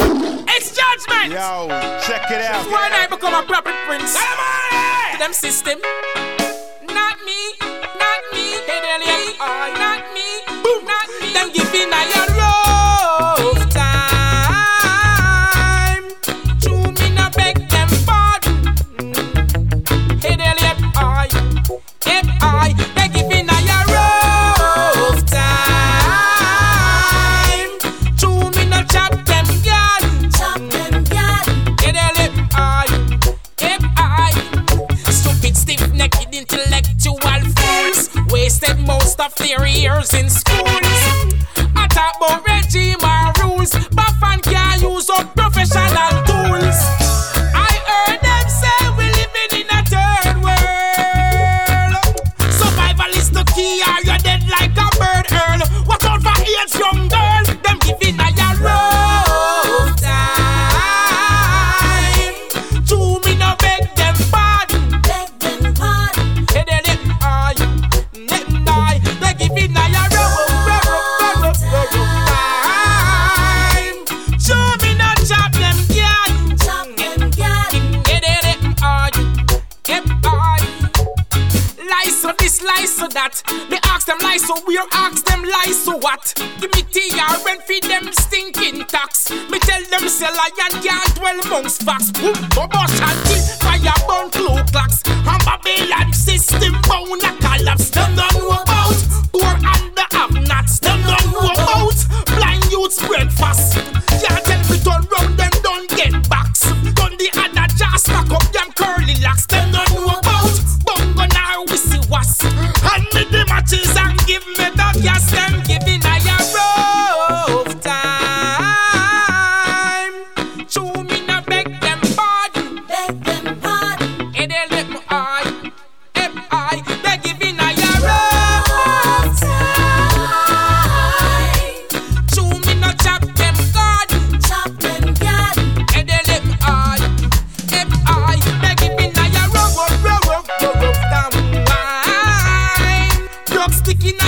It's 0.54 0.76
judgment. 0.76 1.32
Yo, 1.32 1.68
check 2.06 2.30
it 2.30 2.42
out. 2.42 2.66
Why 2.70 2.90
I 2.92 3.06
become 3.08 3.34
a 3.34 3.42
proper 3.46 3.72
prince? 3.86 4.14
Come 4.14 4.38
on! 4.38 5.12
To 5.12 5.18
them 5.18 5.32
system. 5.32 5.78
Not 6.88 7.16
me, 7.24 7.40
not 7.60 8.20
me. 8.32 8.44
Hey, 8.68 8.80
there, 8.84 9.00
yeah. 9.00 9.40
Oh, 9.40 9.72
not 9.80 10.02
me, 10.12 10.28
not 10.84 11.08
me. 11.20 11.32
Them 11.32 11.48
giving 11.52 11.88
a 11.88 12.21
years 39.72 40.14
in 40.14 40.30
schools. 40.30 40.81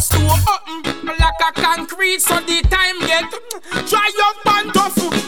house 0.00 0.08
too 0.08 0.24
open. 0.24 0.82
Mm, 0.82 1.18
like 1.18 1.40
a 1.48 1.52
concrete, 1.52 2.20
so 2.20 2.34
the 2.40 2.62
time 2.62 2.98
get 3.00 3.24
mm, 3.24 3.88
dry 3.88 4.10
up 4.24 4.56
and 4.56 4.74
tough. 4.74 5.19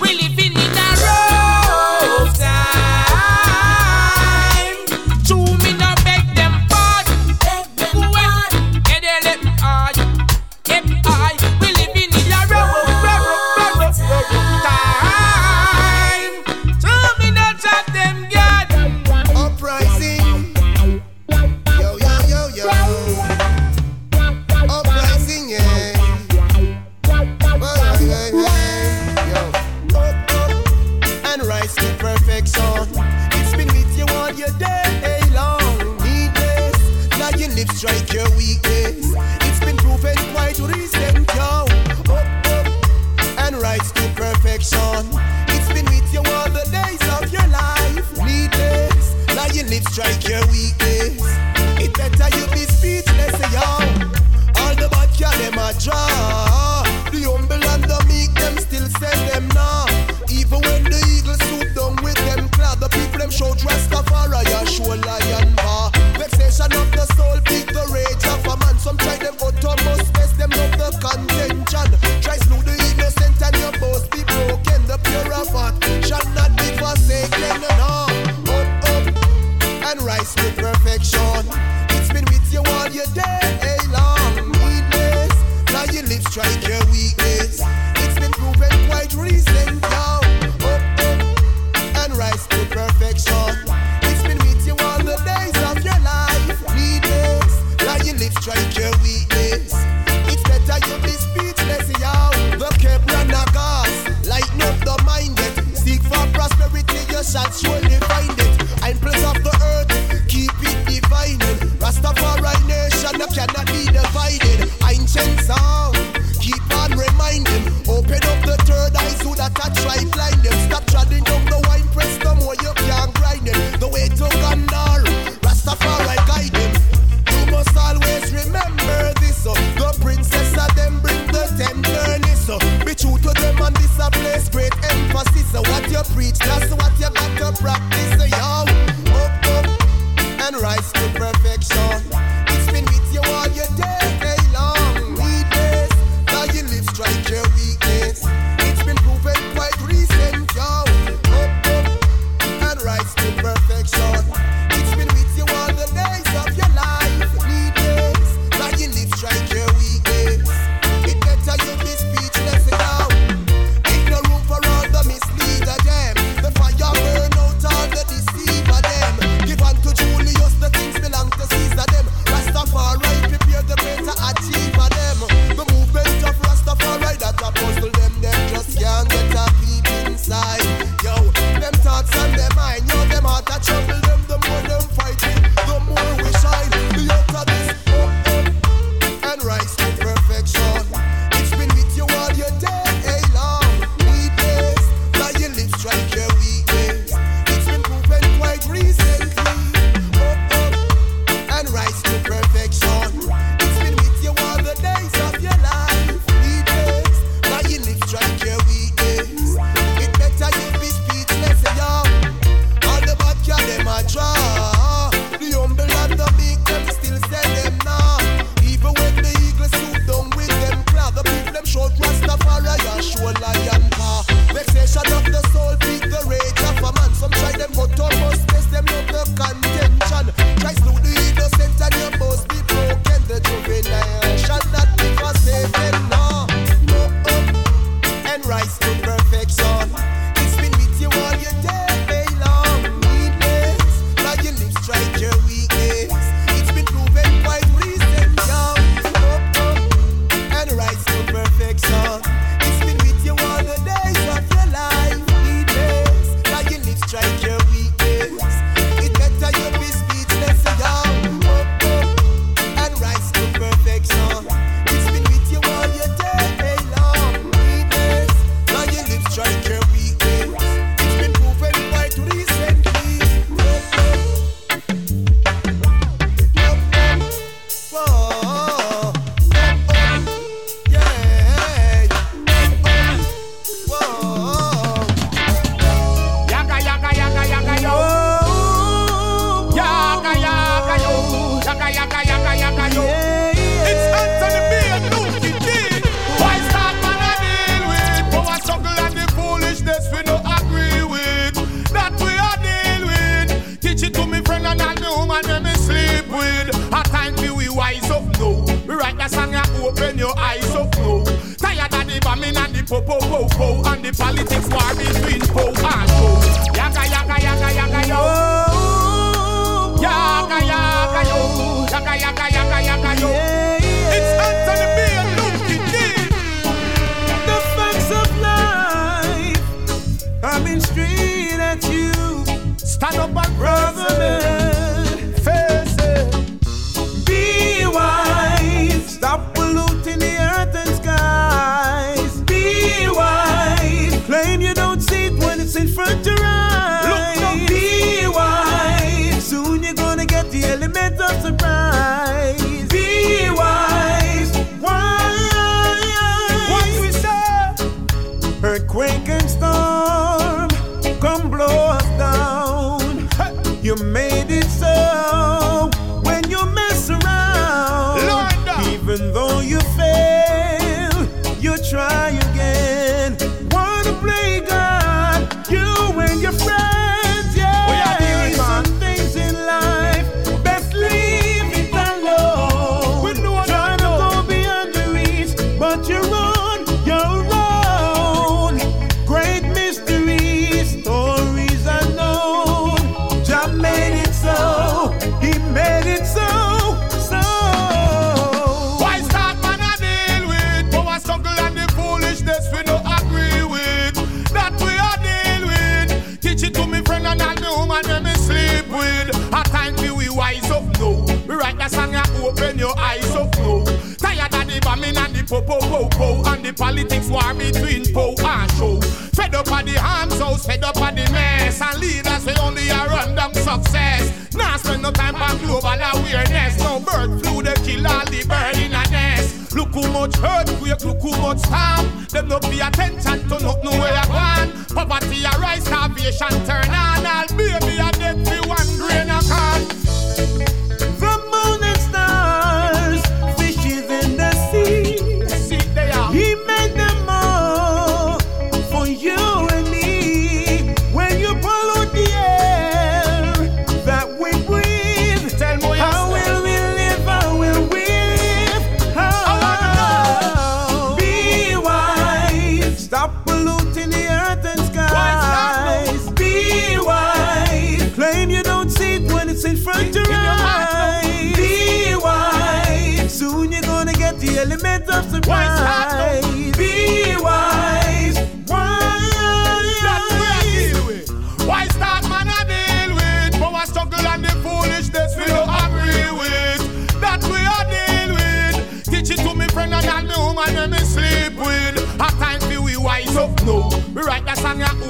Politics 416.82 417.28
war 417.28 417.54
between 417.54 418.04
po 418.12 418.34
and 418.42 418.70
show. 418.72 419.00
Fed 419.38 419.54
up 419.54 419.70
of 419.70 419.86
the 419.86 419.96
arms 420.02 420.38
house, 420.40 420.66
fed 420.66 420.82
up 420.82 420.96
of 420.96 421.14
the 421.14 421.22
mess. 421.30 421.80
And 421.80 422.00
leaders 422.00 422.44
we 422.44 422.54
only 422.58 422.88
a 422.88 423.06
random 423.06 423.54
success. 423.54 424.52
Now 424.56 424.76
spend 424.78 425.02
no 425.02 425.12
time 425.12 425.36
for 425.38 425.54
global 425.62 426.02
awareness. 426.10 426.76
No 426.80 426.98
bird 426.98 427.40
flu 427.40 427.62
they 427.62 427.74
kill 427.86 428.04
all 428.04 428.26
the 428.26 428.42
bird 428.50 428.76
in 428.82 428.90
a 428.98 429.02
nest. 429.14 429.72
Look 429.76 429.94
how 429.94 430.10
much 430.10 430.34
earthquake, 430.42 431.04
look 431.04 431.22
how 431.22 431.54
much 431.54 431.60
storm 431.62 432.26
Them 432.30 432.48
no 432.48 432.58
pay 432.58 432.80
attention 432.80 433.38
to 433.48 433.56
nothing 433.62 433.98
where 434.02 434.18
you 434.18 434.26
gone. 434.26 434.68
Poverty 434.90 435.44
a 435.44 435.52
rise, 435.62 435.84
starvation 435.84 436.66
turn 436.66 436.90
on. 436.90 437.24
All 437.24 437.46
baby 437.54 437.94
a 438.02 438.10
dead 438.10 438.42
one 438.66 439.01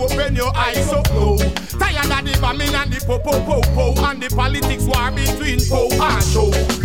open 0.02 0.34
your 0.34 0.56
eyes 0.56 0.92
up 0.92 1.08
now. 1.10 1.36
Tired 1.36 2.10
of 2.10 2.24
the 2.24 2.38
bombing 2.40 2.74
and 2.74 2.92
the 2.92 3.04
po 3.06 3.18
po 3.18 3.32
po 3.44 3.60
po 3.74 3.92
no. 3.92 3.94
No. 3.94 4.00
No 4.00 4.10
and 4.10 4.22
the 4.22 4.28
politics 4.34 4.84
war 4.84 5.10
between 5.10 5.60
po 5.68 5.88
and 5.90 6.24
show. 6.24 6.81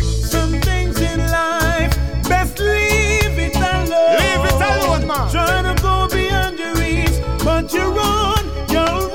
Man. 5.07 5.31
Trying 5.31 5.75
to 5.75 5.81
go 5.81 6.07
beyond 6.09 6.59
your 6.59 6.75
reach, 6.75 7.17
but 7.43 7.73
you're 7.73 7.99
on 7.99 8.45
your 8.69 9.09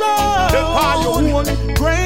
Depart 0.50 1.04
your 1.04 1.36
own. 1.36 2.01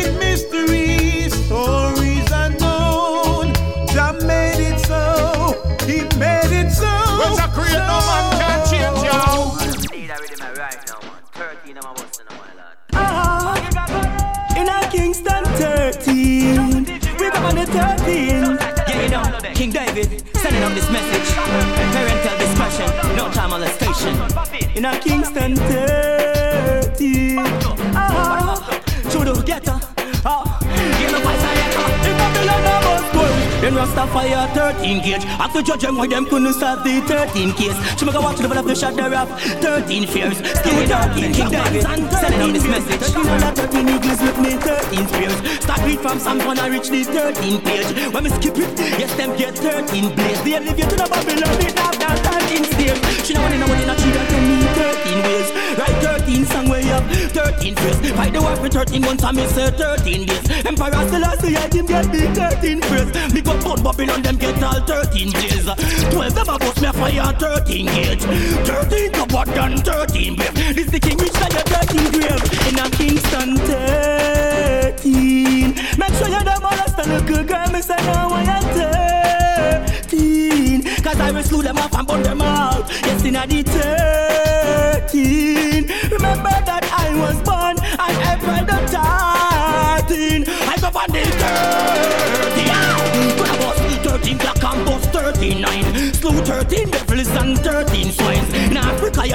In 24.87 24.95
a 24.95 25.01
Kingston 25.01 25.57
13. 25.57 27.39
Ah, 27.97 28.55
Through 29.11 29.24
the 29.24 29.43
ghetto, 29.43 29.80
ah. 30.22 30.47
give 30.62 31.11
me 31.11 31.18
voice 31.26 31.43
and 31.43 31.59
echo. 31.59 31.82
In 32.07 32.14
Babylon, 32.14 32.62
I 32.62 32.78
was 32.87 33.03
born. 33.11 33.34
Then 33.62 33.74
Rastafire 33.74 34.47
13 34.55 35.03
gauge. 35.03 35.26
I 35.26 35.51
could 35.51 35.66
judge 35.66 35.82
them 35.82 35.97
why 35.97 36.07
them 36.07 36.24
couldn't 36.26 36.53
solve 36.53 36.84
the 36.84 37.01
13 37.01 37.53
case. 37.55 37.74
She 37.99 38.05
make 38.05 38.14
a 38.14 38.20
watch 38.20 38.39
the 38.39 38.47
of 38.47 38.64
the 38.64 38.76
shot 38.76 38.95
the 38.95 39.11
rap. 39.11 39.26
13 39.59 40.07
fears. 40.07 40.39
Still 40.39 40.87
13 40.87 41.34
King 41.34 41.51
David 41.51 41.82
sending 41.82 42.43
out 42.47 42.53
this 42.55 42.66
message. 42.70 43.01
13 43.11 43.26
and 43.26 43.43
a 43.43 43.51
13 43.59 43.89
eagles 43.91 44.22
with 44.22 44.39
me 44.39 44.51
13 44.55 45.09
spears. 45.09 45.39
Start 45.66 45.82
read 45.82 45.99
from 45.99 46.20
Psalm 46.20 46.39
1 46.39 46.61
I 46.61 46.68
reach 46.68 46.91
the 46.91 47.03
13 47.03 47.59
page. 47.62 47.91
When 48.14 48.22
me 48.22 48.30
skip 48.30 48.55
it, 48.55 48.70
yes 49.03 49.12
them 49.16 49.34
get 49.34 49.59
13 49.59 50.14
blaze. 50.14 50.43
They 50.47 50.61
live 50.62 50.78
you 50.78 50.87
to 50.87 50.95
the 50.95 51.11
Babylon, 51.11 51.59
it 51.59 51.74
have 51.74 51.99
that 51.99 52.22
13 52.47 52.62
stairs. 52.70 53.26
She 53.26 53.34
know 53.34 53.43
what 53.43 53.51
in 53.51 53.62
a 53.62 53.66
what 53.66 53.82
in 53.82 53.91
a 53.91 53.97
she 53.99 54.12
tell 54.12 54.41
me 54.47 54.55
13 54.55 54.55
ways. 54.55 54.55
Write 54.55 54.55
13 56.26 56.44
song 56.46 56.68
way 56.68 56.90
up, 56.90 57.04
13 57.04 57.76
phrase. 57.76 58.10
Fight 58.10 58.32
the 58.32 58.42
war 58.42 58.56
for 58.56 58.68
13 58.68 59.00
months 59.00 59.22
and 59.22 59.36
me 59.36 59.46
say 59.46 59.70
13 59.70 60.26
days. 60.26 60.50
Emperor 60.66 61.08
Selassie 61.08 61.56
I 61.56 61.68
him 61.70 61.86
get 61.86 62.10
the 62.10 62.26
13 62.34 62.82
phrase. 62.82 63.14
Me 63.32 63.40
go 63.40 63.56
burn 63.60 63.80
Babylon 63.80 64.22
them 64.22 64.34
get 64.36 64.60
all 64.60 64.80
13 64.80 65.30
days. 65.30 65.66
12 66.10 66.34
them 66.34 66.48
a 66.48 66.58
bust 66.58 66.80
me 66.82 66.88
a 66.88 66.92
fire 66.92 67.32
13 67.32 67.86
gauge. 67.86 68.24
13 68.66 69.12
cupboard 69.12 69.46
than 69.54 69.76
13 69.78 70.34
brave. 70.34 70.52
This 70.74 70.90
the 70.90 70.98
king 70.98 71.16
which 71.16 71.32
got 71.34 71.52
your 71.52 71.62
13 71.62 72.10
grave. 72.10 72.42
In 72.66 72.80
a 72.82 72.90
Kingston 72.90 73.54
13. 73.54 75.74
Make 75.94 76.12
sure 76.18 76.26
you 76.26 76.42
don't 76.42 76.60
molest 76.60 76.98
a 76.98 77.06
little 77.06 77.44
girl. 77.44 77.70
Me 77.70 77.80
say 77.80 77.94
no 78.02 78.30
I 78.34 78.42
am 78.50 78.66
13. 80.02 80.82
Cause 81.04 81.20
I 81.20 81.30
will 81.30 81.44
slew 81.44 81.62
them 81.62 81.78
off 81.78 81.94
and 81.94 82.04
burn 82.08 82.24
them 82.24 82.40
out. 82.40 82.90
Yes 83.06 83.22
in 83.22 83.36
a 83.36 83.46
the 83.46 83.62
13. 83.62 85.65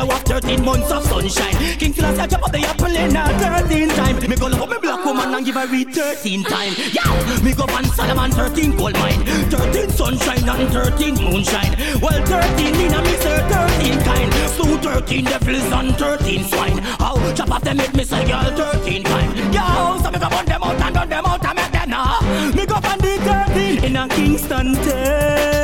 You 0.06 0.12
have 0.12 0.24
13 0.24 0.64
months 0.64 0.92
of 0.92 1.04
sunshine. 1.06 1.54
King 1.78 1.94
Selassie 1.94 2.28
chop 2.28 2.44
up 2.44 2.52
the 2.52 2.60
apple 2.60 2.96
in 2.96 3.16
a 3.16 3.64
13 3.68 3.90
time. 3.90 4.16
Me 4.30 4.36
go 4.36 4.48
love 4.48 4.62
up 4.62 4.70
me 4.70 4.78
black 4.82 5.06
woman 5.06 5.34
and 5.34 5.46
give 5.46 5.56
her 5.56 5.68
read 5.68 5.94
13 5.94 6.44
time. 6.44 6.74
Yeah, 6.92 7.44
me 7.44 7.54
go 7.54 7.66
van 7.66 7.86
Solomon 7.86 8.32
13 8.32 8.78
gold 8.78 8.94
mine. 8.94 9.24
13 9.50 9.90
sunshine 9.90 10.48
and 10.48 10.70
13 10.70 11.16
moonshine. 11.16 11.76
Well 12.02 12.26
13 12.26 12.76
in 12.76 12.94
a 12.94 13.02
me 13.02 13.16
say 13.18 13.38
13 13.50 14.04
kind. 14.04 14.34
So 14.56 14.64
13 14.78 15.26
devils 15.26 15.72
and 15.72 15.96
13 15.98 16.44
swine. 16.46 16.78
How? 17.00 17.18
Chop 17.34 17.52
off 17.52 17.64
them 17.64 17.78
head 17.78 17.96
me 17.96 18.04
say 18.04 18.26
girl 18.26 18.56
13 18.56 19.04
time. 19.04 19.36
Yo, 19.54 20.02
so 20.02 20.12
me 20.12 20.20
go 20.20 20.30
burn 20.30 20.46
them 20.46 20.64
out 20.64 20.82
and 20.82 20.96
run 20.96 21.10
them 21.10 21.26
out 21.26 21.46
and 21.46 21.56
make 21.56 21.72
them 21.72 21.90
nah 21.90 22.22
Me 22.56 22.66
go 22.66 22.80
van 22.80 22.98
the 23.00 23.18
13 23.48 23.84
in 23.84 23.96
a 23.96 24.08
Kingston 24.08 24.76
13 24.76 25.61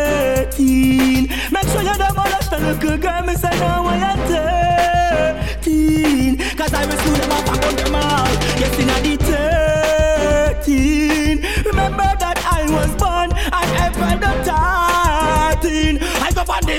little 2.67 2.97
girl 2.97 3.21
Me 3.23 3.35
say 3.35 3.49
no 3.59 3.85
I 3.85 3.97
am 3.97 4.19
13 5.63 6.37
Cause 6.57 6.73
I 6.73 6.85
will 6.85 6.97
them 6.97 7.31
up 7.31 7.47
and 7.47 7.61
burn 7.61 7.75
them 7.75 7.95
out 7.95 8.37
Yes 8.59 8.79
in 8.79 8.89
a 8.89 8.97
the 9.01 9.15
13 10.63 11.37
Remember 11.65 12.09
that 12.23 12.37
I 12.45 12.63
was 12.69 12.91
born 12.95 13.31
on 13.55 13.67
April 13.85 14.17
the 14.19 14.31
13 15.61 15.99
I 16.21 16.31
go 16.35 16.41
on 16.41 16.63
the 16.65 16.77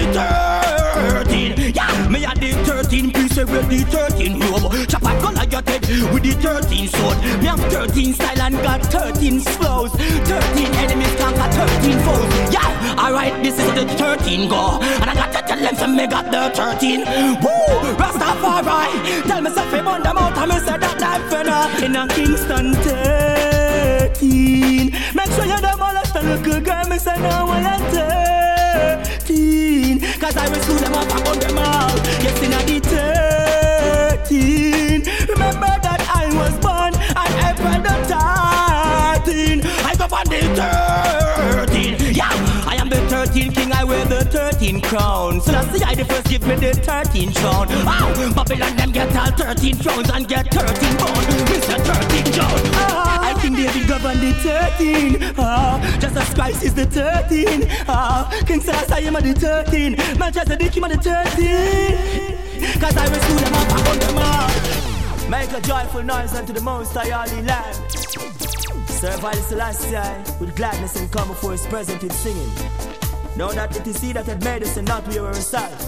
13 1.25 1.75
Yeah, 1.75 2.09
me 2.09 2.25
at 2.25 2.39
the 2.39 2.53
13 2.65 3.13
piece 3.13 3.29
say 3.39 3.45
we're 3.45 3.63
the 3.63 3.79
13 3.85 4.41
robe. 4.41 4.89
Chop 4.89 5.03
a 5.03 5.13
gun 5.23 5.35
like 5.35 5.53
your 5.53 5.63
head 5.63 5.83
with 6.13 6.23
the 6.23 6.33
13 6.43 6.89
sword. 6.89 7.19
Me 7.41 7.47
have 7.47 7.61
13 7.71 8.13
style 8.13 8.43
and 8.43 8.55
got 8.67 8.83
13 8.83 9.41
flows. 9.41 9.93
13 9.93 10.67
enemies 10.83 11.15
conquer 11.17 11.49
13 11.53 11.99
foes. 12.07 12.53
Yeah, 12.53 12.97
alright, 12.99 13.35
this 13.43 13.59
is 13.59 13.71
the 13.75 13.87
13 13.95 14.49
go. 14.49 14.81
And 14.83 15.11
I 15.11 15.15
got 15.15 15.28
tell 15.59 15.67
them 15.67 15.77
some 15.77 15.97
me 15.97 16.07
got 16.07 16.31
the 16.31 16.51
13. 16.55 17.01
Woo, 17.01 17.07
Rastafari. 17.97 19.23
Tell 19.27 19.41
me 19.43 19.51
something 19.51 19.85
on 19.87 20.03
them 20.03 20.19
out 20.19 20.37
and 20.39 20.51
me 20.53 20.59
say 20.59 20.77
that 20.79 21.03
I'm 21.03 21.23
finna 21.31 21.83
in 21.83 21.97
a 21.97 22.07
Kingston 22.09 22.75
13. 22.75 24.93
Make 25.15 25.31
sure 25.33 25.45
you 25.45 25.61
don't 25.61 25.79
molest 25.79 26.15
a 26.15 26.23
little 26.23 26.61
girl, 26.61 26.85
me 26.89 26.99
say 26.99 27.17
no 27.19 27.47
one 27.47 27.65
at 27.65 27.81
13. 29.21 30.01
Cause 30.21 30.37
I 30.37 30.49
will 30.49 30.61
screw 30.61 30.79
them 30.79 30.95
up 30.95 31.09
13 44.81 44.91
crown. 44.91 45.39
The 45.39 45.85
I 45.87 45.95
the 45.95 46.05
first 46.05 46.29
give 46.29 46.47
me 46.47 46.55
the 46.57 46.73
13 46.73 47.33
crown. 47.33 47.69
Wow, 47.85 48.13
Babylon 48.35 48.77
them 48.77 48.93
get 48.93 49.15
all 49.17 49.31
13 49.33 49.77
thrones 49.77 50.11
and 50.11 50.29
get 50.29 50.53
13 50.53 50.97
born. 50.99 51.25
Mr. 51.49 51.77
13 51.79 52.33
John. 52.33 52.61
Ah, 52.75 53.31
I 53.31 53.35
think 53.41 53.57
David 53.57 53.89
governed 53.89 54.21
the 54.21 54.33
13. 54.33 55.35
Ah, 55.39 55.99
Jesus 56.01 56.35
Christ 56.35 56.65
is 56.65 56.75
the 56.75 56.87
13. 56.87 57.67
Ah, 57.89 58.31
King 58.47 58.61
Selassie 58.61 59.07
am 59.07 59.15
the 59.15 59.35
13. 59.35 59.97
Manchester 60.19 60.57
Dick 60.57 60.77
him 60.77 60.83
the 60.83 60.97
13. 60.97 62.81
Cause 62.81 62.97
I 62.97 63.09
will 63.09 63.21
screw 63.21 63.39
them 63.39 63.55
up 63.55 63.69
burn 63.85 63.99
them 63.99 64.19
all. 64.19 65.31
Make 65.31 65.53
a 65.53 65.61
joyful 65.61 66.03
noise 66.03 66.35
unto 66.35 66.53
the 66.53 66.63
most 66.63 66.95
high 66.95 67.11
holy 67.11 67.43
land. 67.43 67.77
Serve 68.89 69.25
I 69.25 69.35
the 69.35 69.43
Celestia 69.43 70.41
with 70.41 70.57
gladness 70.57 70.97
and 70.97 71.11
come 71.13 71.29
before 71.29 71.53
his 71.53 71.67
presence 71.67 72.03
with 72.03 72.13
singing. 72.13 72.88
Know 73.39 73.53
that 73.53 73.77
it 73.77 73.87
is 73.87 74.01
he 74.01 74.13
that 74.15 74.27
had 74.27 74.43
made 74.43 74.65
us 74.65 74.77
and 74.79 74.89
not 74.89 75.07
we 75.07 75.17
ourselves. 75.21 75.87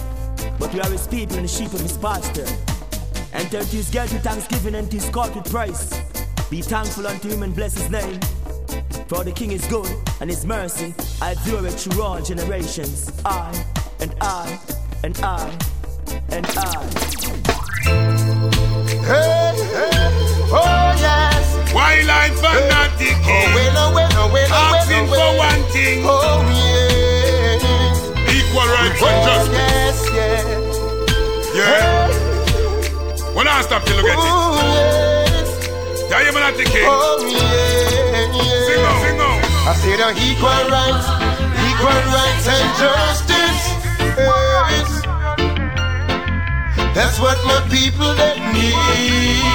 But 0.57 0.73
we 0.73 0.79
are 0.79 0.89
his 0.89 1.09
people 1.09 1.35
and 1.35 1.45
the 1.45 1.49
sheep 1.49 1.73
of 1.73 1.81
his 1.81 1.99
pasture. 1.99 2.47
Enter 3.33 3.59
into 3.59 3.75
his 3.75 3.91
gate 3.91 4.13
with 4.13 4.23
thanksgiving 4.23 4.77
and 4.77 4.93
his 4.93 5.09
court 5.11 5.35
with 5.35 5.51
praise. 5.51 5.91
Be 6.49 6.63
thankful 6.63 7.09
unto 7.09 7.29
him 7.29 7.43
and 7.43 7.53
bless 7.53 7.75
his 7.75 7.91
name. 7.91 8.21
For 9.09 9.25
the 9.25 9.33
king 9.35 9.51
is 9.51 9.67
good 9.67 9.91
and 10.21 10.31
his 10.31 10.47
mercy 10.47 10.95
I 11.21 11.33
endure 11.33 11.67
it 11.67 11.73
through 11.73 12.01
all 12.01 12.23
generations. 12.23 13.11
I 13.25 13.51
and 13.99 14.15
I 14.21 14.57
and 15.03 15.19
I 15.21 15.59
and 16.31 16.47
I. 16.47 16.87
Hey, 19.11 19.59
hey, 19.75 19.99
oh 20.55 20.95
yes. 21.03 21.75
Wildlife 21.75 22.39
fanatic. 22.39 23.17
Oh 23.25 23.53
well, 23.57 23.75
oh 23.77 23.95
well, 23.97 24.09
oh 24.13 24.33
well, 24.33 24.47
oh 24.47 24.71
well, 24.71 24.77
Asking 24.77 25.09
oh 25.09 25.11
well. 25.11 25.33
for 25.33 25.39
one 25.39 25.73
thing. 25.73 26.05
Oh 26.05 26.43
yes. 26.55 27.00
Equal 28.51 28.67
rights 28.67 28.99
and 28.99 29.23
justice. 29.23 29.55
yes, 29.55 30.11
yes. 30.11 30.75
Yeah. 31.55 32.11
When 33.33 33.47
I 33.47 33.63
stop 33.63 33.85
till 33.85 33.95
you 33.95 34.03
get 34.03 34.19
it. 34.19 34.25
Yeah, 36.11 36.27
you 36.27 36.33
not 36.35 36.57
the 36.59 36.65
king. 36.65 36.83
Oh 36.83 37.23
yes. 37.31 37.95
Sing 38.67 38.83
out, 38.83 38.99
sing 39.07 39.23
out. 39.23 39.39
I 39.71 39.79
say 39.79 39.95
the 39.95 40.11
equal 40.27 40.67
rights, 40.67 41.07
equal 41.63 41.95
rights 42.11 42.51
and 42.51 42.75
justice. 42.75 43.63
Yes. 44.19 44.91
That's 46.91 47.21
what 47.23 47.39
my 47.47 47.63
people 47.71 48.11
they 48.19 48.35
need. 48.51 49.47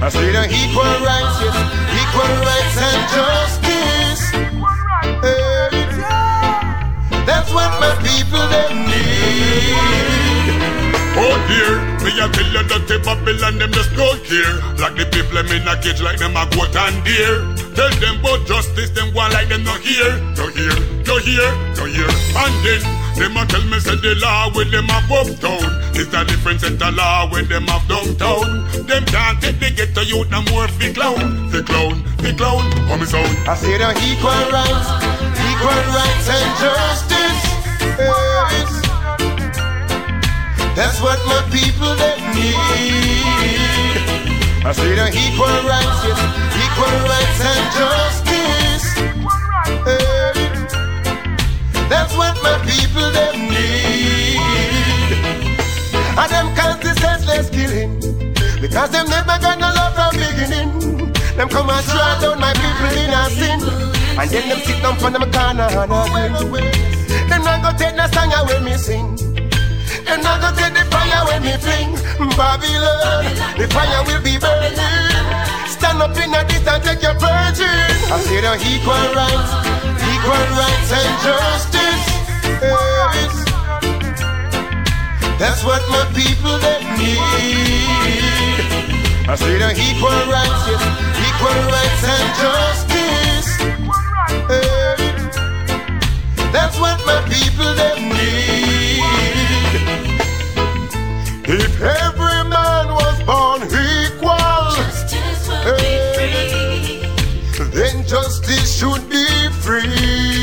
I 0.00 0.08
say 0.08 0.32
the 0.32 0.48
equal 0.48 1.04
rights, 1.04 1.36
yes, 1.44 1.52
equal 2.00 2.32
rights 2.48 2.80
and 2.80 3.04
justice. 3.12 4.47
That's 7.28 7.52
what 7.52 7.68
my 7.76 7.92
people 8.00 8.40
they 8.48 8.72
need. 8.88 9.76
Oh 11.20 11.36
dear, 11.44 11.76
me 12.00 12.16
a 12.16 12.26
tell 12.32 12.48
you 12.56 12.64
that 12.72 12.88
the 12.88 12.96
Babylon 13.04 13.58
them 13.60 13.68
just 13.76 13.92
don't 13.92 14.16
care. 14.24 14.56
Like 14.80 14.96
the 14.96 15.04
people 15.12 15.36
them 15.36 15.52
in 15.52 15.68
a 15.68 15.76
cage 15.76 16.00
like 16.00 16.16
them 16.16 16.32
a 16.40 16.48
goat 16.56 16.72
and 16.72 16.96
deer. 17.04 17.44
Tell 17.76 17.92
them 18.00 18.24
about 18.24 18.48
justice, 18.48 18.96
them 18.96 19.12
go 19.12 19.28
like 19.28 19.52
them 19.52 19.60
no 19.60 19.76
hear. 19.84 20.08
No 20.40 20.48
hear, 20.56 20.72
no 21.04 21.20
hear, 21.20 21.48
no 21.76 21.84
hear. 21.84 22.08
And 22.32 22.54
then 22.64 22.80
them 23.20 23.36
a 23.36 23.44
tell 23.44 23.64
me 23.68 23.76
say 23.76 24.00
the 24.00 24.16
law 24.24 24.48
when 24.56 24.70
them 24.72 24.88
have 24.88 25.12
uptown 25.12 25.68
is 26.00 26.08
a 26.08 26.24
different 26.24 26.64
set 26.64 26.80
of 26.80 26.94
law 26.96 27.28
when 27.28 27.44
them 27.44 27.68
have 27.68 27.84
downtown. 27.92 28.64
Them 28.88 29.04
can't 29.04 29.36
take 29.42 29.60
the 29.60 29.68
ghetto 29.76 30.00
youth 30.00 30.30
no 30.32 30.40
more 30.48 30.64
fi 30.80 30.96
clown, 30.96 31.50
fi 31.52 31.60
clown, 31.60 32.08
fi 32.24 32.32
clown. 32.32 32.64
How 32.88 32.96
me 32.96 33.04
sound? 33.04 33.36
I 33.44 33.52
say 33.52 33.76
the 33.76 33.92
equal 34.00 34.32
rights, 34.48 34.88
equal 35.58 35.82
rights 35.90 36.28
and 36.30 36.50
justice. 36.62 37.42
Yes. 37.98 38.70
That's 40.76 41.00
what 41.02 41.18
my 41.26 41.42
people 41.50 41.96
they 41.98 42.14
need. 42.30 42.86
I 44.64 44.70
say 44.70 44.94
the 44.94 45.10
equal 45.10 45.58
rights, 45.66 46.04
yes, 46.06 46.20
equal 46.62 46.94
rights 47.10 47.40
and 47.50 47.64
justice. 47.74 48.86
Yes. 49.82 50.70
That's 51.90 52.14
what 52.16 52.34
my 52.40 52.54
people 52.62 53.10
they 53.10 53.32
need. 53.50 54.38
And 56.18 56.30
them 56.30 56.54
cause 56.54 56.78
the 56.78 56.94
senseless 57.00 57.50
killing. 57.50 57.98
Because 58.60 58.90
them 58.90 59.08
never 59.08 59.38
got 59.42 59.58
no 59.58 59.72
love 59.74 59.94
from 59.94 60.14
beginning. 60.14 60.70
Them 61.36 61.48
come 61.48 61.68
and 61.68 61.84
draw 61.86 62.20
down 62.20 62.38
my 62.38 62.52
people 62.52 62.96
in 62.96 63.10
a 63.10 63.30
sin. 63.30 63.97
And 64.18 64.28
then 64.30 64.48
them 64.48 64.58
sit 64.66 64.82
down 64.82 64.96
from 64.98 65.12
them 65.12 65.30
corner 65.30 65.70
and 65.70 65.92
a 65.92 66.42
grin. 66.50 66.66
Them 67.30 67.42
not 67.46 67.62
go 67.62 67.70
take 67.78 67.94
no 67.94 68.06
song 68.10 68.32
away 68.34 68.58
me 68.66 68.74
sing. 68.74 69.14
Them 70.06 70.20
not 70.26 70.42
go 70.42 70.50
take 70.58 70.74
the 70.74 70.82
fire 70.90 71.22
when 71.30 71.42
me 71.46 71.54
fling. 71.62 71.94
Babylon, 72.34 73.24
the 73.54 73.66
fire 73.70 74.02
will 74.06 74.22
be 74.22 74.34
burning. 74.38 74.74
Stand 75.70 76.02
up 76.02 76.16
in 76.18 76.34
a 76.34 76.42
and 76.42 76.82
take 76.82 77.02
your 77.02 77.14
virgin. 77.14 77.78
I 78.10 78.18
say 78.26 78.40
the 78.42 78.58
equal 78.66 79.06
rights, 79.14 79.52
equal 80.10 80.46
rights 80.58 80.90
and 80.98 81.14
justice. 81.22 82.04
Yes. 82.62 83.34
That's 85.38 85.62
what 85.62 85.82
my 85.94 86.02
people 86.18 86.58
they 86.58 86.82
need. 86.98 88.18
I 89.30 89.34
say 89.36 89.58
the 89.58 89.70
equal 89.78 90.10
rights, 90.26 90.66
yes, 90.66 90.82
equal 91.22 91.60
rights 91.70 92.02
and 92.02 92.28
justice. 92.42 93.97
That's 96.52 96.76
what 96.80 96.98
my 97.06 97.20
people 97.28 97.74
they 97.74 97.96
need. 98.00 99.02
If 101.50 101.80
every 101.80 102.42
man 102.48 102.86
was 103.00 103.16
born 103.28 103.62
equal, 103.68 104.72
then 107.72 108.06
justice 108.06 108.70
should 108.78 109.04
be 109.10 109.26
free. 109.60 110.38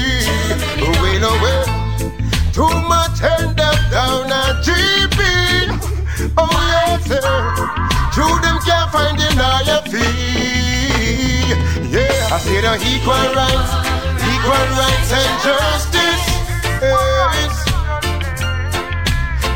Too 2.56 2.64
much 2.88 3.20
hand 3.20 3.60
up 3.60 3.80
down 3.91 4.32
a 4.32 4.62
GP. 4.64 5.20
Oh, 6.38 6.47
yes, 6.72 7.06
sir. 7.06 7.20
True, 8.14 8.39
them 8.39 8.58
can't 8.64 8.89
find 8.93 9.20
the 9.20 9.28
lawyer 9.36 9.82
fee. 9.91 10.34
Say 12.46 12.62
the 12.62 12.78
equal 12.78 13.26
rights, 13.34 13.74
equal 14.22 14.66
rights 14.78 15.12
and 15.18 15.34
justice. 15.41 16.26
Yes. 16.80 17.54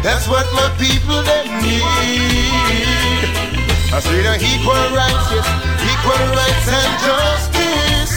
That's 0.02 0.26
what 0.28 0.48
my 0.58 0.74
people 0.82 1.22
they 1.22 1.46
need. 1.62 2.50
I 3.94 4.00
say 4.02 4.22
the 4.26 4.34
equal 4.42 4.90
rights, 4.98 5.30
yes, 5.30 5.46
equal 5.86 6.26
rights 6.34 6.68
and 6.80 6.94
justice. 7.06 8.14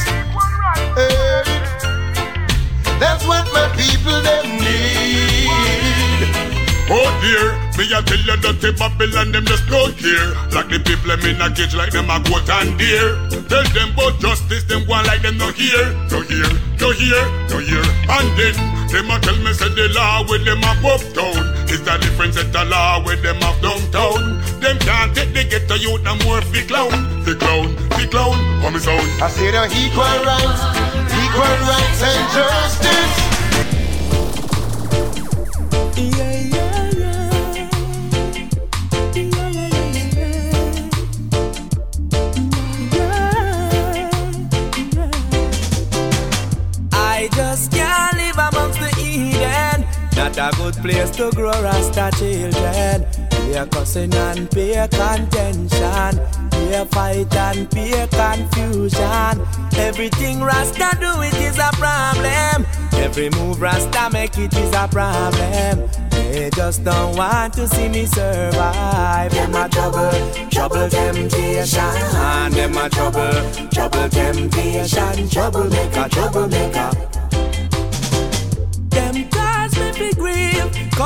Yes. 0.97 1.49
That's 2.99 3.25
what 3.29 3.45
my 3.53 3.69
people 3.77 4.23
they 4.25 4.43
need. 4.57 6.33
Oh 6.89 7.13
dear, 7.21 7.61
me 7.79 7.89
a 7.89 8.03
tell 8.05 8.21
you 8.21 8.37
that 8.37 8.61
the 8.61 8.71
Babylon 8.77 9.33
them 9.33 9.45
just 9.47 9.65
don't 9.69 9.97
care. 9.97 10.29
Like 10.53 10.69
the 10.69 10.79
people 10.85 11.09
them 11.09 11.25
in 11.25 11.41
a 11.41 11.49
cage 11.49 11.75
like 11.75 11.93
them 11.93 12.11
a 12.11 12.21
goat 12.21 12.49
and 12.49 12.77
deer. 12.79 13.17
Tell 13.49 13.65
them 13.73 13.93
about 13.97 14.21
justice, 14.21 14.65
them 14.65 14.85
go 14.85 15.01
like 15.09 15.23
them 15.23 15.39
no 15.39 15.49
hear, 15.53 15.93
no 16.13 16.21
hear, 16.21 16.49
no 16.81 16.89
hear, 16.93 17.23
no 17.49 17.59
hear. 17.65 17.85
And 18.13 18.29
then 18.37 18.57
them 18.93 19.09
a 19.09 19.17
tell 19.25 19.37
me 19.41 19.53
say 19.57 19.73
the 19.73 19.89
law 19.97 20.25
when 20.29 20.45
them 20.45 20.61
have 20.61 20.85
uptown 20.85 21.49
is 21.73 21.81
a 21.87 21.97
different 21.99 22.35
set 22.35 22.53
of 22.55 22.69
law 22.69 23.01
when 23.05 23.21
them 23.23 23.41
have 23.41 23.59
downtown. 23.65 24.41
Them 24.61 24.77
can't 24.79 25.15
take 25.17 25.33
the 25.33 25.45
ghetto 25.49 25.77
youth 25.81 26.03
no 26.05 26.15
more 26.29 26.43
fi 26.53 26.61
clown, 26.69 26.93
fi 27.25 27.35
clown, 27.35 27.77
fi 27.97 28.05
clown. 28.07 28.37
How 28.61 28.71
me 28.71 28.79
sound? 28.79 29.09
I 29.23 29.29
say 29.33 29.51
the 29.51 29.65
equal 29.73 30.05
rights, 30.29 30.63
equal 31.09 31.57
rights 31.65 32.03
and 32.05 32.25
justice. 32.37 33.15
Yeah, 35.97 36.05
yeah, 36.05 36.17
yeah. 36.19 36.32
Good 50.57 50.75
place 50.77 51.11
to 51.11 51.31
grow 51.33 51.51
Rasta 51.63 52.11
children. 52.17 53.07
Peer 53.31 53.67
cussing 53.67 54.15
and 54.15 54.51
peer 54.51 54.89
contention. 54.89 56.21
Peer 56.51 56.85
fight 56.87 57.35
and 57.35 57.71
peer 57.71 58.07
confusion. 58.09 59.47
Everything 59.77 60.43
Rasta 60.43 60.97
do 61.01 61.23
it 61.23 61.35
is 61.35 61.59
a 61.59 61.71
problem. 61.73 62.67
Every 62.95 63.31
move 63.31 63.61
Rasta 63.61 64.11
make 64.13 64.39
it 64.39 64.55
is 64.55 64.75
a 64.75 64.89
problem. 64.89 65.89
They 66.11 66.51
just 66.51 66.83
don't 66.83 67.17
want 67.17 67.53
to 67.55 67.69
see 67.69 67.89
me 67.89 68.07
survive. 68.07 69.33
Them 69.33 69.55
a 69.55 69.69
trouble, 69.69 70.11
trouble 70.51 70.89
temptation. 70.89 72.53
Them 72.53 72.77
a 72.77 72.89
trouble, 72.89 73.69
trouble 73.71 74.09
temptation. 74.09 75.29
Troublemaker, 75.29 76.09
troublemaker. 76.09 77.12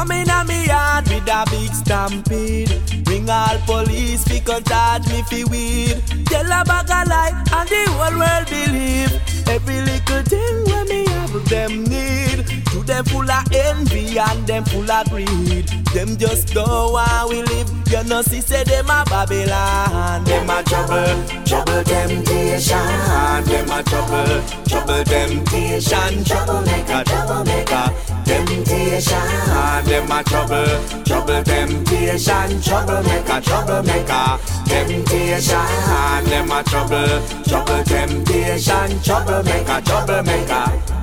Grieve. 0.04 0.26
Coming 0.26 0.28
at 0.28 0.46
me 0.46 0.66
yard 0.66 1.08
with 1.08 1.28
a 1.28 1.44
big 1.50 1.72
stampede. 1.74 3.04
Bring 3.04 3.30
all 3.30 3.58
police 3.66 4.24
fi 4.24 4.40
come 4.40 4.62
charge 4.64 5.06
me 5.08 5.22
fi 5.22 5.44
weed. 5.44 6.02
Tell 6.26 6.46
a 6.46 6.64
bag 6.64 6.90
a 6.90 7.08
lie 7.08 7.44
and 7.52 7.68
the 7.68 7.84
whole 7.90 8.18
world 8.18 8.46
believe. 8.48 9.48
Every 9.48 9.80
little 9.80 10.22
thing 10.22 10.64
when 10.64 10.88
me 10.88 11.06
have 11.06 11.48
them 11.48 11.84
need. 11.84 12.46
To 12.66 12.82
them 12.82 13.04
full 13.04 13.30
of 13.30 13.44
envy 13.52 14.18
and 14.18 14.46
them 14.46 14.64
full 14.64 14.90
of 14.90 15.08
greed. 15.08 15.68
Them 15.94 16.16
just 16.16 16.52
don't 16.52 16.92
want 16.92 17.30
we 17.30 17.42
live. 17.42 17.70
You 17.88 18.02
know 18.04 18.20
see 18.22 18.40
say 18.40 18.64
them 18.64 18.90
a 18.90 19.04
Babylon. 19.06 20.24
Them 20.24 20.50
a 20.50 20.62
trouble, 20.62 21.44
trouble 21.44 21.82
temptation. 21.84 22.76
Them 23.46 23.70
a 23.70 23.82
trouble, 23.82 24.42
trouble 24.68 25.04
temptation. 25.04 26.24
Troublemaker, 26.24 27.04
troublemaker. 27.04 28.05
Temptation, 28.26 29.16
ah, 29.54 29.80
them 29.84 30.10
a 30.10 30.22
trouble, 30.24 30.66
trouble 31.04 31.42
temptation, 31.44 32.60
troublemaker, 32.60 33.40
troublemaker. 33.40 34.38
Temptation, 34.66 35.56
ah, 35.56 36.20
them 36.24 36.50
a 36.50 36.62
trouble, 36.64 37.22
trouble 37.44 37.84
temptation, 37.84 39.00
troublemaker, 39.00 39.80
troublemaker. 39.82 40.95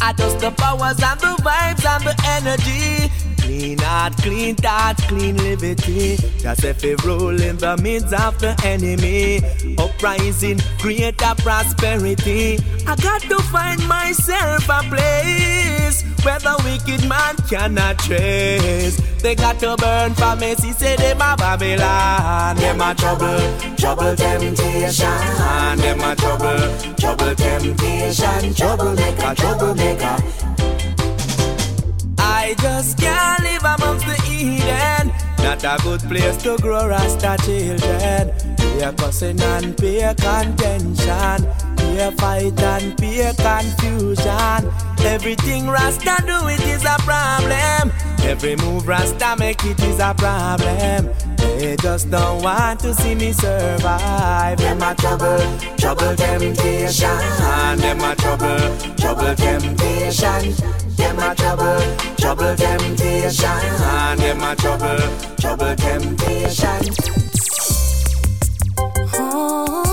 I 0.00 0.12
just 0.12 0.38
the 0.40 0.50
powers 0.50 1.02
and 1.02 1.20
the 1.20 1.36
vibes 1.42 1.84
and 1.84 2.04
the 2.04 2.14
energy. 2.26 3.12
Clean 3.48 3.78
heart, 3.78 4.14
clean 4.18 4.54
thoughts, 4.56 5.02
clean 5.06 5.36
liberty. 5.38 6.16
Just 6.38 6.64
if 6.64 6.82
we 6.82 6.94
roll 7.04 7.40
in 7.40 7.56
the 7.56 7.76
midst 7.78 8.12
of 8.12 8.38
the 8.38 8.54
enemy. 8.64 9.40
Uprising, 9.78 10.60
greater 10.78 11.34
prosperity. 11.38 12.58
I 12.86 12.94
got 12.96 13.22
to 13.22 13.38
find 13.44 13.86
myself 13.88 14.68
a 14.68 14.82
place 14.90 16.04
where 16.24 16.38
the 16.38 16.60
wicked 16.64 17.08
man 17.08 17.36
cannot 17.48 17.98
trace. 18.00 19.00
They 19.22 19.34
got 19.34 19.58
to 19.60 19.76
burn 19.76 20.14
for 20.14 20.36
me, 20.36 20.54
see, 20.54 20.72
say 20.72 20.96
them 20.96 21.20
a 21.20 21.34
Babylon. 21.36 22.56
Them 22.56 22.80
a 22.80 22.94
trouble, 22.94 23.76
trouble 23.76 24.14
temptation. 24.14 25.78
Them 25.78 26.00
a 26.00 26.14
trouble, 26.14 26.94
trouble 26.96 27.34
temptation. 27.34 28.54
Troublemaker, 28.54 29.34
troublemaker. 29.34 29.87
I 32.18 32.54
just 32.58 32.98
can't 32.98 33.42
live 33.42 33.64
amongst 33.64 34.04
the 34.04 34.16
Eden. 34.30 35.12
Not 35.38 35.64
a 35.64 35.82
good 35.82 36.00
place 36.02 36.36
to 36.42 36.58
grow 36.58 36.88
Rasta 36.88 37.38
children. 37.44 38.57
Peer 38.78 38.92
cussing 38.92 39.40
and 39.40 39.76
peer 39.76 40.14
contention. 40.14 41.48
Peer 41.76 42.12
fight 42.12 42.62
and 42.62 42.96
peer 42.96 43.32
confusion. 43.34 44.72
Everything 45.00 45.66
Rasta 45.68 46.22
do 46.24 46.46
it 46.46 46.64
is 46.64 46.84
a 46.84 46.96
problem. 46.98 47.90
Every 48.20 48.54
move 48.54 48.86
Rasta 48.86 49.34
make 49.36 49.64
it 49.64 49.80
is 49.82 49.98
a 49.98 50.14
problem. 50.14 51.12
They 51.38 51.74
just 51.74 52.08
don't 52.08 52.40
want 52.40 52.78
to 52.80 52.94
see 52.94 53.16
me 53.16 53.32
survive. 53.32 54.58
Them 54.58 54.80
a 54.80 54.94
trouble, 54.94 55.58
trouble 55.76 56.14
temptation. 56.14 57.18
Them 57.78 58.00
a 58.00 58.14
trouble, 58.14 58.94
trouble 58.96 59.34
temptation. 59.34 60.54
Them 60.94 61.18
a 61.18 61.34
trouble, 61.34 61.96
trouble 62.16 62.54
temptation. 62.54 63.58
Them 64.18 64.40
a 64.40 64.54
trouble, 64.54 65.36
trouble 65.36 65.74
temptation. 65.74 67.17
She 69.38 69.87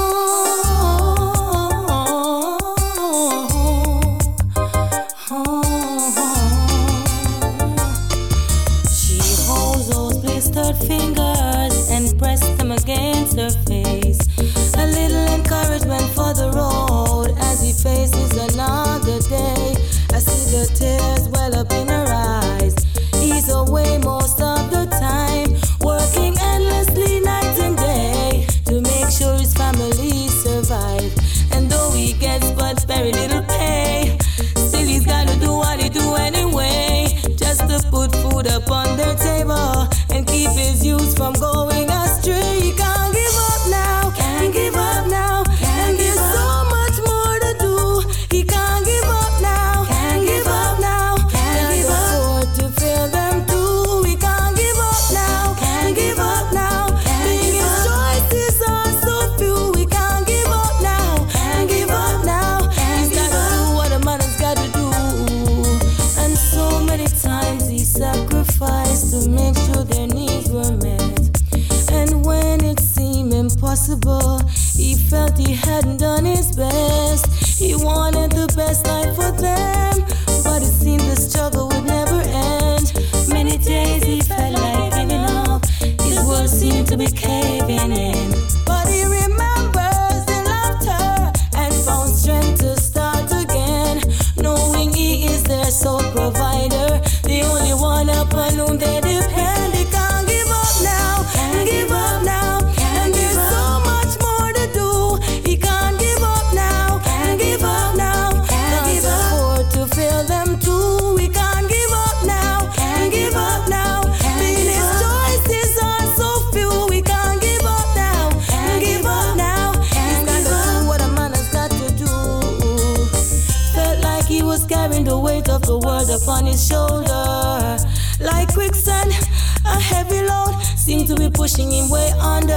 pushing 131.46 131.72
him 131.72 131.88
way 131.91 132.10
under. 132.20 132.54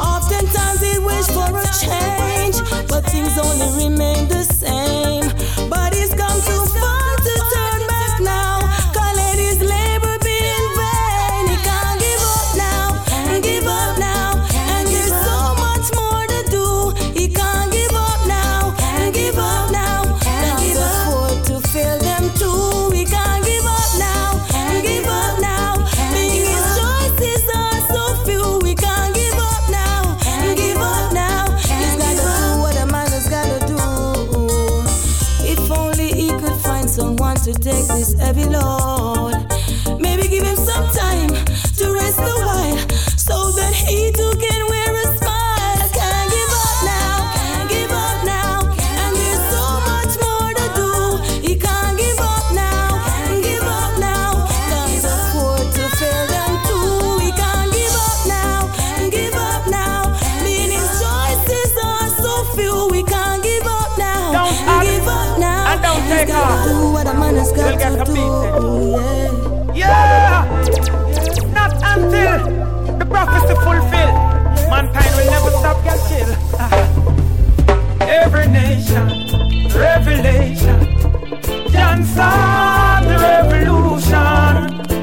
Oftentimes 0.00 0.80
he 0.82 0.98
wished 0.98 1.30
for 1.30 1.46
a 1.46 1.66
change, 1.78 2.58
but 2.88 3.06
things 3.06 3.38
only 3.38 3.86
remain 3.86 4.26
the 4.26 4.35
Jamaica. 66.26 66.68
Do 66.68 66.92
what 66.92 67.06
a 67.06 67.14
man 67.14 67.36
has 67.36 67.52
got 67.52 67.78
to 67.78 68.04
do. 68.04 68.14
Yeah. 69.74 69.86
Yeah. 69.86 70.44
Not 71.52 71.72
until 71.82 72.98
the 72.98 73.06
prophecy 73.06 73.54
fulfill. 73.54 74.12
Mankind 74.70 75.12
will 75.16 75.30
never 75.30 75.50
stop 75.50 75.84
get 75.84 75.98
killed. 76.08 76.36
Every 78.00 78.46
nation, 78.48 79.06
revelation. 79.74 80.78
John 81.70 82.04
saw 82.04 83.00
the 83.02 83.16
revolution, 83.30 84.54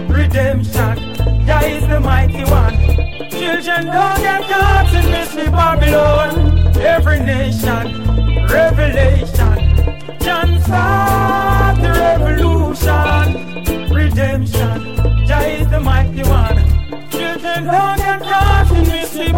redemption. 0.07 0.95
Jah 1.45 1.65
is 1.65 1.87
the 1.87 1.99
mighty 1.99 2.43
one. 2.43 2.77
Children 3.29 3.85
don't 3.85 4.19
get 4.19 4.41
caught 4.49 4.93
in 4.93 5.11
mystery 5.11 5.49
Babylon. 5.49 6.77
Every 6.77 7.19
nation, 7.19 8.47
revelation. 8.47 9.52
John 10.33 10.61
saw 10.63 11.73
the 11.79 11.89
revolution, 12.05 13.23
redemption. 13.93 14.77
Jah 15.27 15.45
is 15.45 15.69
the 15.69 15.79
mighty 15.79 16.23
one. 16.23 16.57
Children 17.11 17.65
don't 17.65 17.97
get 17.97 18.19
caught 18.23 18.71
in 18.75 18.81
mystery 18.87 19.31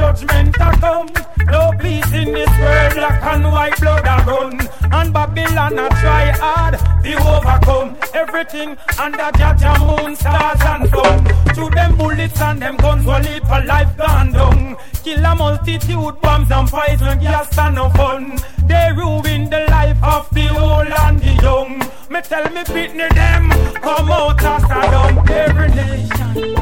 judgment 0.00 0.56
a 0.56 0.70
come. 0.80 1.08
No 1.46 1.72
peace 1.78 2.12
in 2.12 2.32
this 2.32 2.52
world, 2.60 2.92
black 2.94 3.22
and 3.32 3.44
white 3.52 3.78
blood 3.80 4.06
a 4.14 4.16
run. 4.24 4.56
And 4.96 5.12
Babylon 5.12 5.78
a 5.78 5.88
try 6.00 6.26
hard 6.42 6.74
to 7.04 7.12
overcome 7.34 7.96
everything 8.14 8.70
under 8.98 9.30
Jah 9.38 9.54
Jah 9.60 9.78
moon, 9.78 10.16
stars 10.16 10.62
and 10.72 10.88
sun. 10.90 11.18
To 11.56 11.70
them 11.76 11.96
bullets 11.96 12.40
and 12.40 12.62
them 12.62 12.76
guns 12.76 13.04
will 13.04 13.20
leap 13.20 13.44
a 13.44 13.58
life 13.72 13.94
gone 13.96 14.32
down. 14.32 14.76
Kill 15.04 15.24
a 15.24 15.34
multitude, 15.34 16.20
bombs 16.22 16.50
and 16.50 16.68
poison 16.68 17.18
gas 17.20 17.58
and 17.58 17.74
no 17.74 17.90
fun. 17.90 18.38
They 18.66 18.92
ruin 18.96 19.50
the 19.50 19.66
life 19.68 20.02
of 20.02 20.30
the 20.30 20.46
old 20.58 20.92
and 21.04 21.20
the 21.20 21.32
young. 21.42 21.78
Me 22.10 22.20
tell 22.22 22.46
me 22.54 22.62
Pitney 22.72 23.08
them 23.14 23.50
come 23.86 24.10
out 24.10 24.40
a 24.40 24.54
dumb. 24.92 25.24
Every 25.28 25.68
nation, 25.68 26.54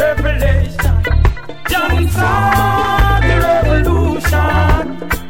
revelation. 0.00 0.85
Saw 1.68 3.20
the 3.20 3.36
revolution, 3.42 4.82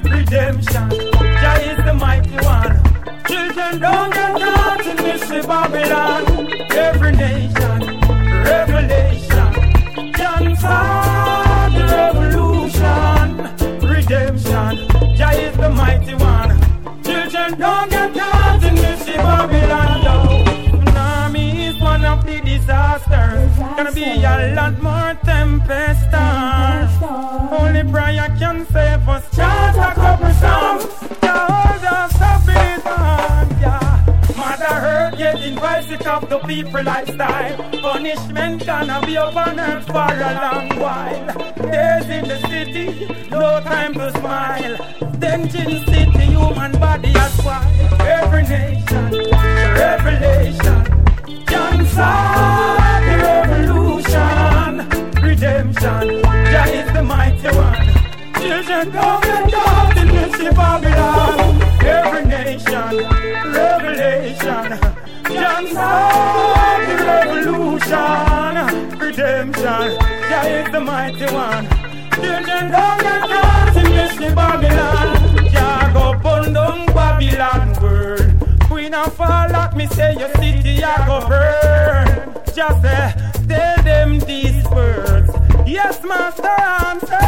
redemption. 0.05 0.91
Jah 1.41 1.59
is 1.70 1.78
the 1.84 1.95
mighty 1.95 2.37
one. 2.45 2.74
Children 3.26 3.80
don't 3.80 4.12
get 4.12 4.87
in 4.87 4.97
mystery 5.05 5.43
Babylon. 5.43 6.22
Every 6.72 7.12
nation, 7.12 7.78
revelation. 8.45 9.51
Saw 10.57 11.68
the 11.74 11.82
revolution, 12.01 13.26
redemption. 13.89 14.72
Jah 15.16 15.32
is 15.32 15.57
the 15.57 15.70
mighty 15.70 16.14
one. 16.14 16.51
Children 17.03 17.59
don't 17.59 17.91
get 17.91 18.62
in 18.62 18.74
mystery 18.74 19.16
Babylon. 19.16 20.05
Is 21.39 21.80
one 21.80 22.05
of 22.05 22.24
the 22.24 22.41
disasters. 22.41 23.51
Gonna 23.76 23.93
be 23.93 24.05
a 24.05 24.55
lot 24.55 24.80
more 24.80 24.95
sick 35.55 36.07
of 36.07 36.28
the 36.28 36.38
people 36.40 36.82
lifestyle. 36.82 37.57
Punishment 37.80 38.66
gonna 38.66 39.01
be 39.07 39.14
upon 39.16 39.61
earth 39.61 39.86
for 39.86 40.09
a 40.11 40.32
long 40.40 40.68
while. 40.80 41.26
Days 41.70 42.09
in 42.09 42.28
the 42.28 42.38
city, 42.49 43.07
no 43.30 43.61
time 43.61 43.94
to 43.94 44.11
smile. 44.18 44.76
Tension 45.20 45.84
city, 45.86 46.26
human 46.34 46.72
body 46.72 47.12
as 47.14 47.44
wild. 47.44 48.01
Every 48.01 48.42
nation, 48.42 49.11
revelation. 49.82 50.80
John 51.47 51.86
saw 51.86 53.01
the 53.07 53.14
revolution, 53.26 54.70
redemption. 55.22 56.22
Jah 56.53 56.68
is 56.80 56.92
the 56.92 57.03
mighty 57.03 57.51
one. 57.66 57.86
Children 58.40 58.90
get 58.90 59.53
caught 59.53 59.97
in 59.97 60.09
mystery 60.09 60.51
Babylon. 60.51 61.62
Every 61.82 62.24
nation, 62.26 62.97
revelation. 63.53 65.06
Saw 65.37 66.78
the 66.87 66.95
revolution, 67.05 68.99
redemption. 68.99 69.89
Jah 70.28 70.47
is 70.49 70.72
the 70.72 70.80
mighty 70.80 71.26
one. 71.32 71.66
Children 72.14 72.70
don't 72.70 73.01
get 73.01 73.22
caught 73.28 73.76
in 73.76 74.34
Babylon. 74.34 75.09
Jah 75.51 75.91
go 75.93 76.14
burn 76.22 76.53
down 76.55 76.87
Babylon 76.87 77.82
world. 77.82 78.32
Queen 78.62 78.95
of 78.95 79.14
fall 79.14 79.51
like 79.51 79.76
me 79.76 79.87
say 79.87 80.14
your 80.18 80.32
city 80.37 80.82
I 80.82 81.07
go 81.07 81.28
burn. 81.28 82.07
Just 82.55 82.84
uh, 82.84 83.12
tell 83.47 83.82
them 83.82 84.18
these 84.20 84.64
words. 84.70 85.30
Yes, 85.66 86.03
master, 86.05 86.49
answer. 86.49 87.26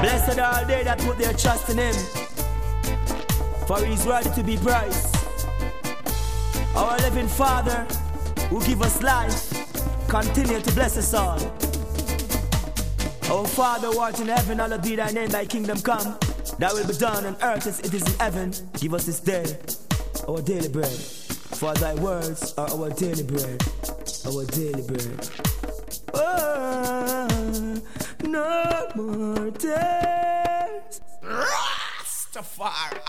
Blessed 0.00 0.38
are 0.38 0.64
they 0.66 0.84
that 0.84 0.98
put 0.98 1.16
their 1.16 1.32
trust 1.32 1.70
in 1.70 1.78
him, 1.78 1.94
for 3.66 3.82
he 3.84 3.94
is 3.94 4.04
worthy 4.04 4.30
to 4.30 4.42
be 4.42 4.56
praised. 4.58 5.23
Our 6.76 6.96
living 6.98 7.28
Father, 7.28 7.86
who 8.48 8.60
give 8.64 8.82
us 8.82 9.02
life, 9.02 10.08
continue 10.08 10.60
to 10.60 10.72
bless 10.72 10.96
us 10.96 11.14
all. 11.14 11.40
Our 13.30 13.46
Father, 13.46 13.88
who 13.88 13.98
art 13.98 14.20
in 14.20 14.28
heaven, 14.28 14.58
hallowed 14.58 14.82
be 14.82 14.96
thy 14.96 15.10
name, 15.12 15.28
thy 15.28 15.46
kingdom 15.46 15.80
come. 15.80 16.18
Thy 16.58 16.72
will 16.72 16.86
be 16.86 16.94
done 16.94 17.26
on 17.26 17.36
earth 17.42 17.66
as 17.66 17.80
it 17.80 17.94
is 17.94 18.02
in 18.02 18.18
heaven. 18.18 18.52
Give 18.78 18.92
us 18.94 19.06
this 19.06 19.20
day 19.20 19.44
our 20.28 20.40
daily 20.42 20.68
bread. 20.68 20.90
For 20.90 21.74
thy 21.74 21.94
words 21.94 22.54
are 22.58 22.68
our 22.70 22.90
daily 22.90 23.22
bread. 23.22 23.62
Our 24.26 24.44
daily 24.46 24.82
bread. 24.82 25.30
Oh, 26.14 27.28
no 28.24 28.88
more 28.94 29.50
days. 29.50 31.00
Rastafari. 31.22 33.00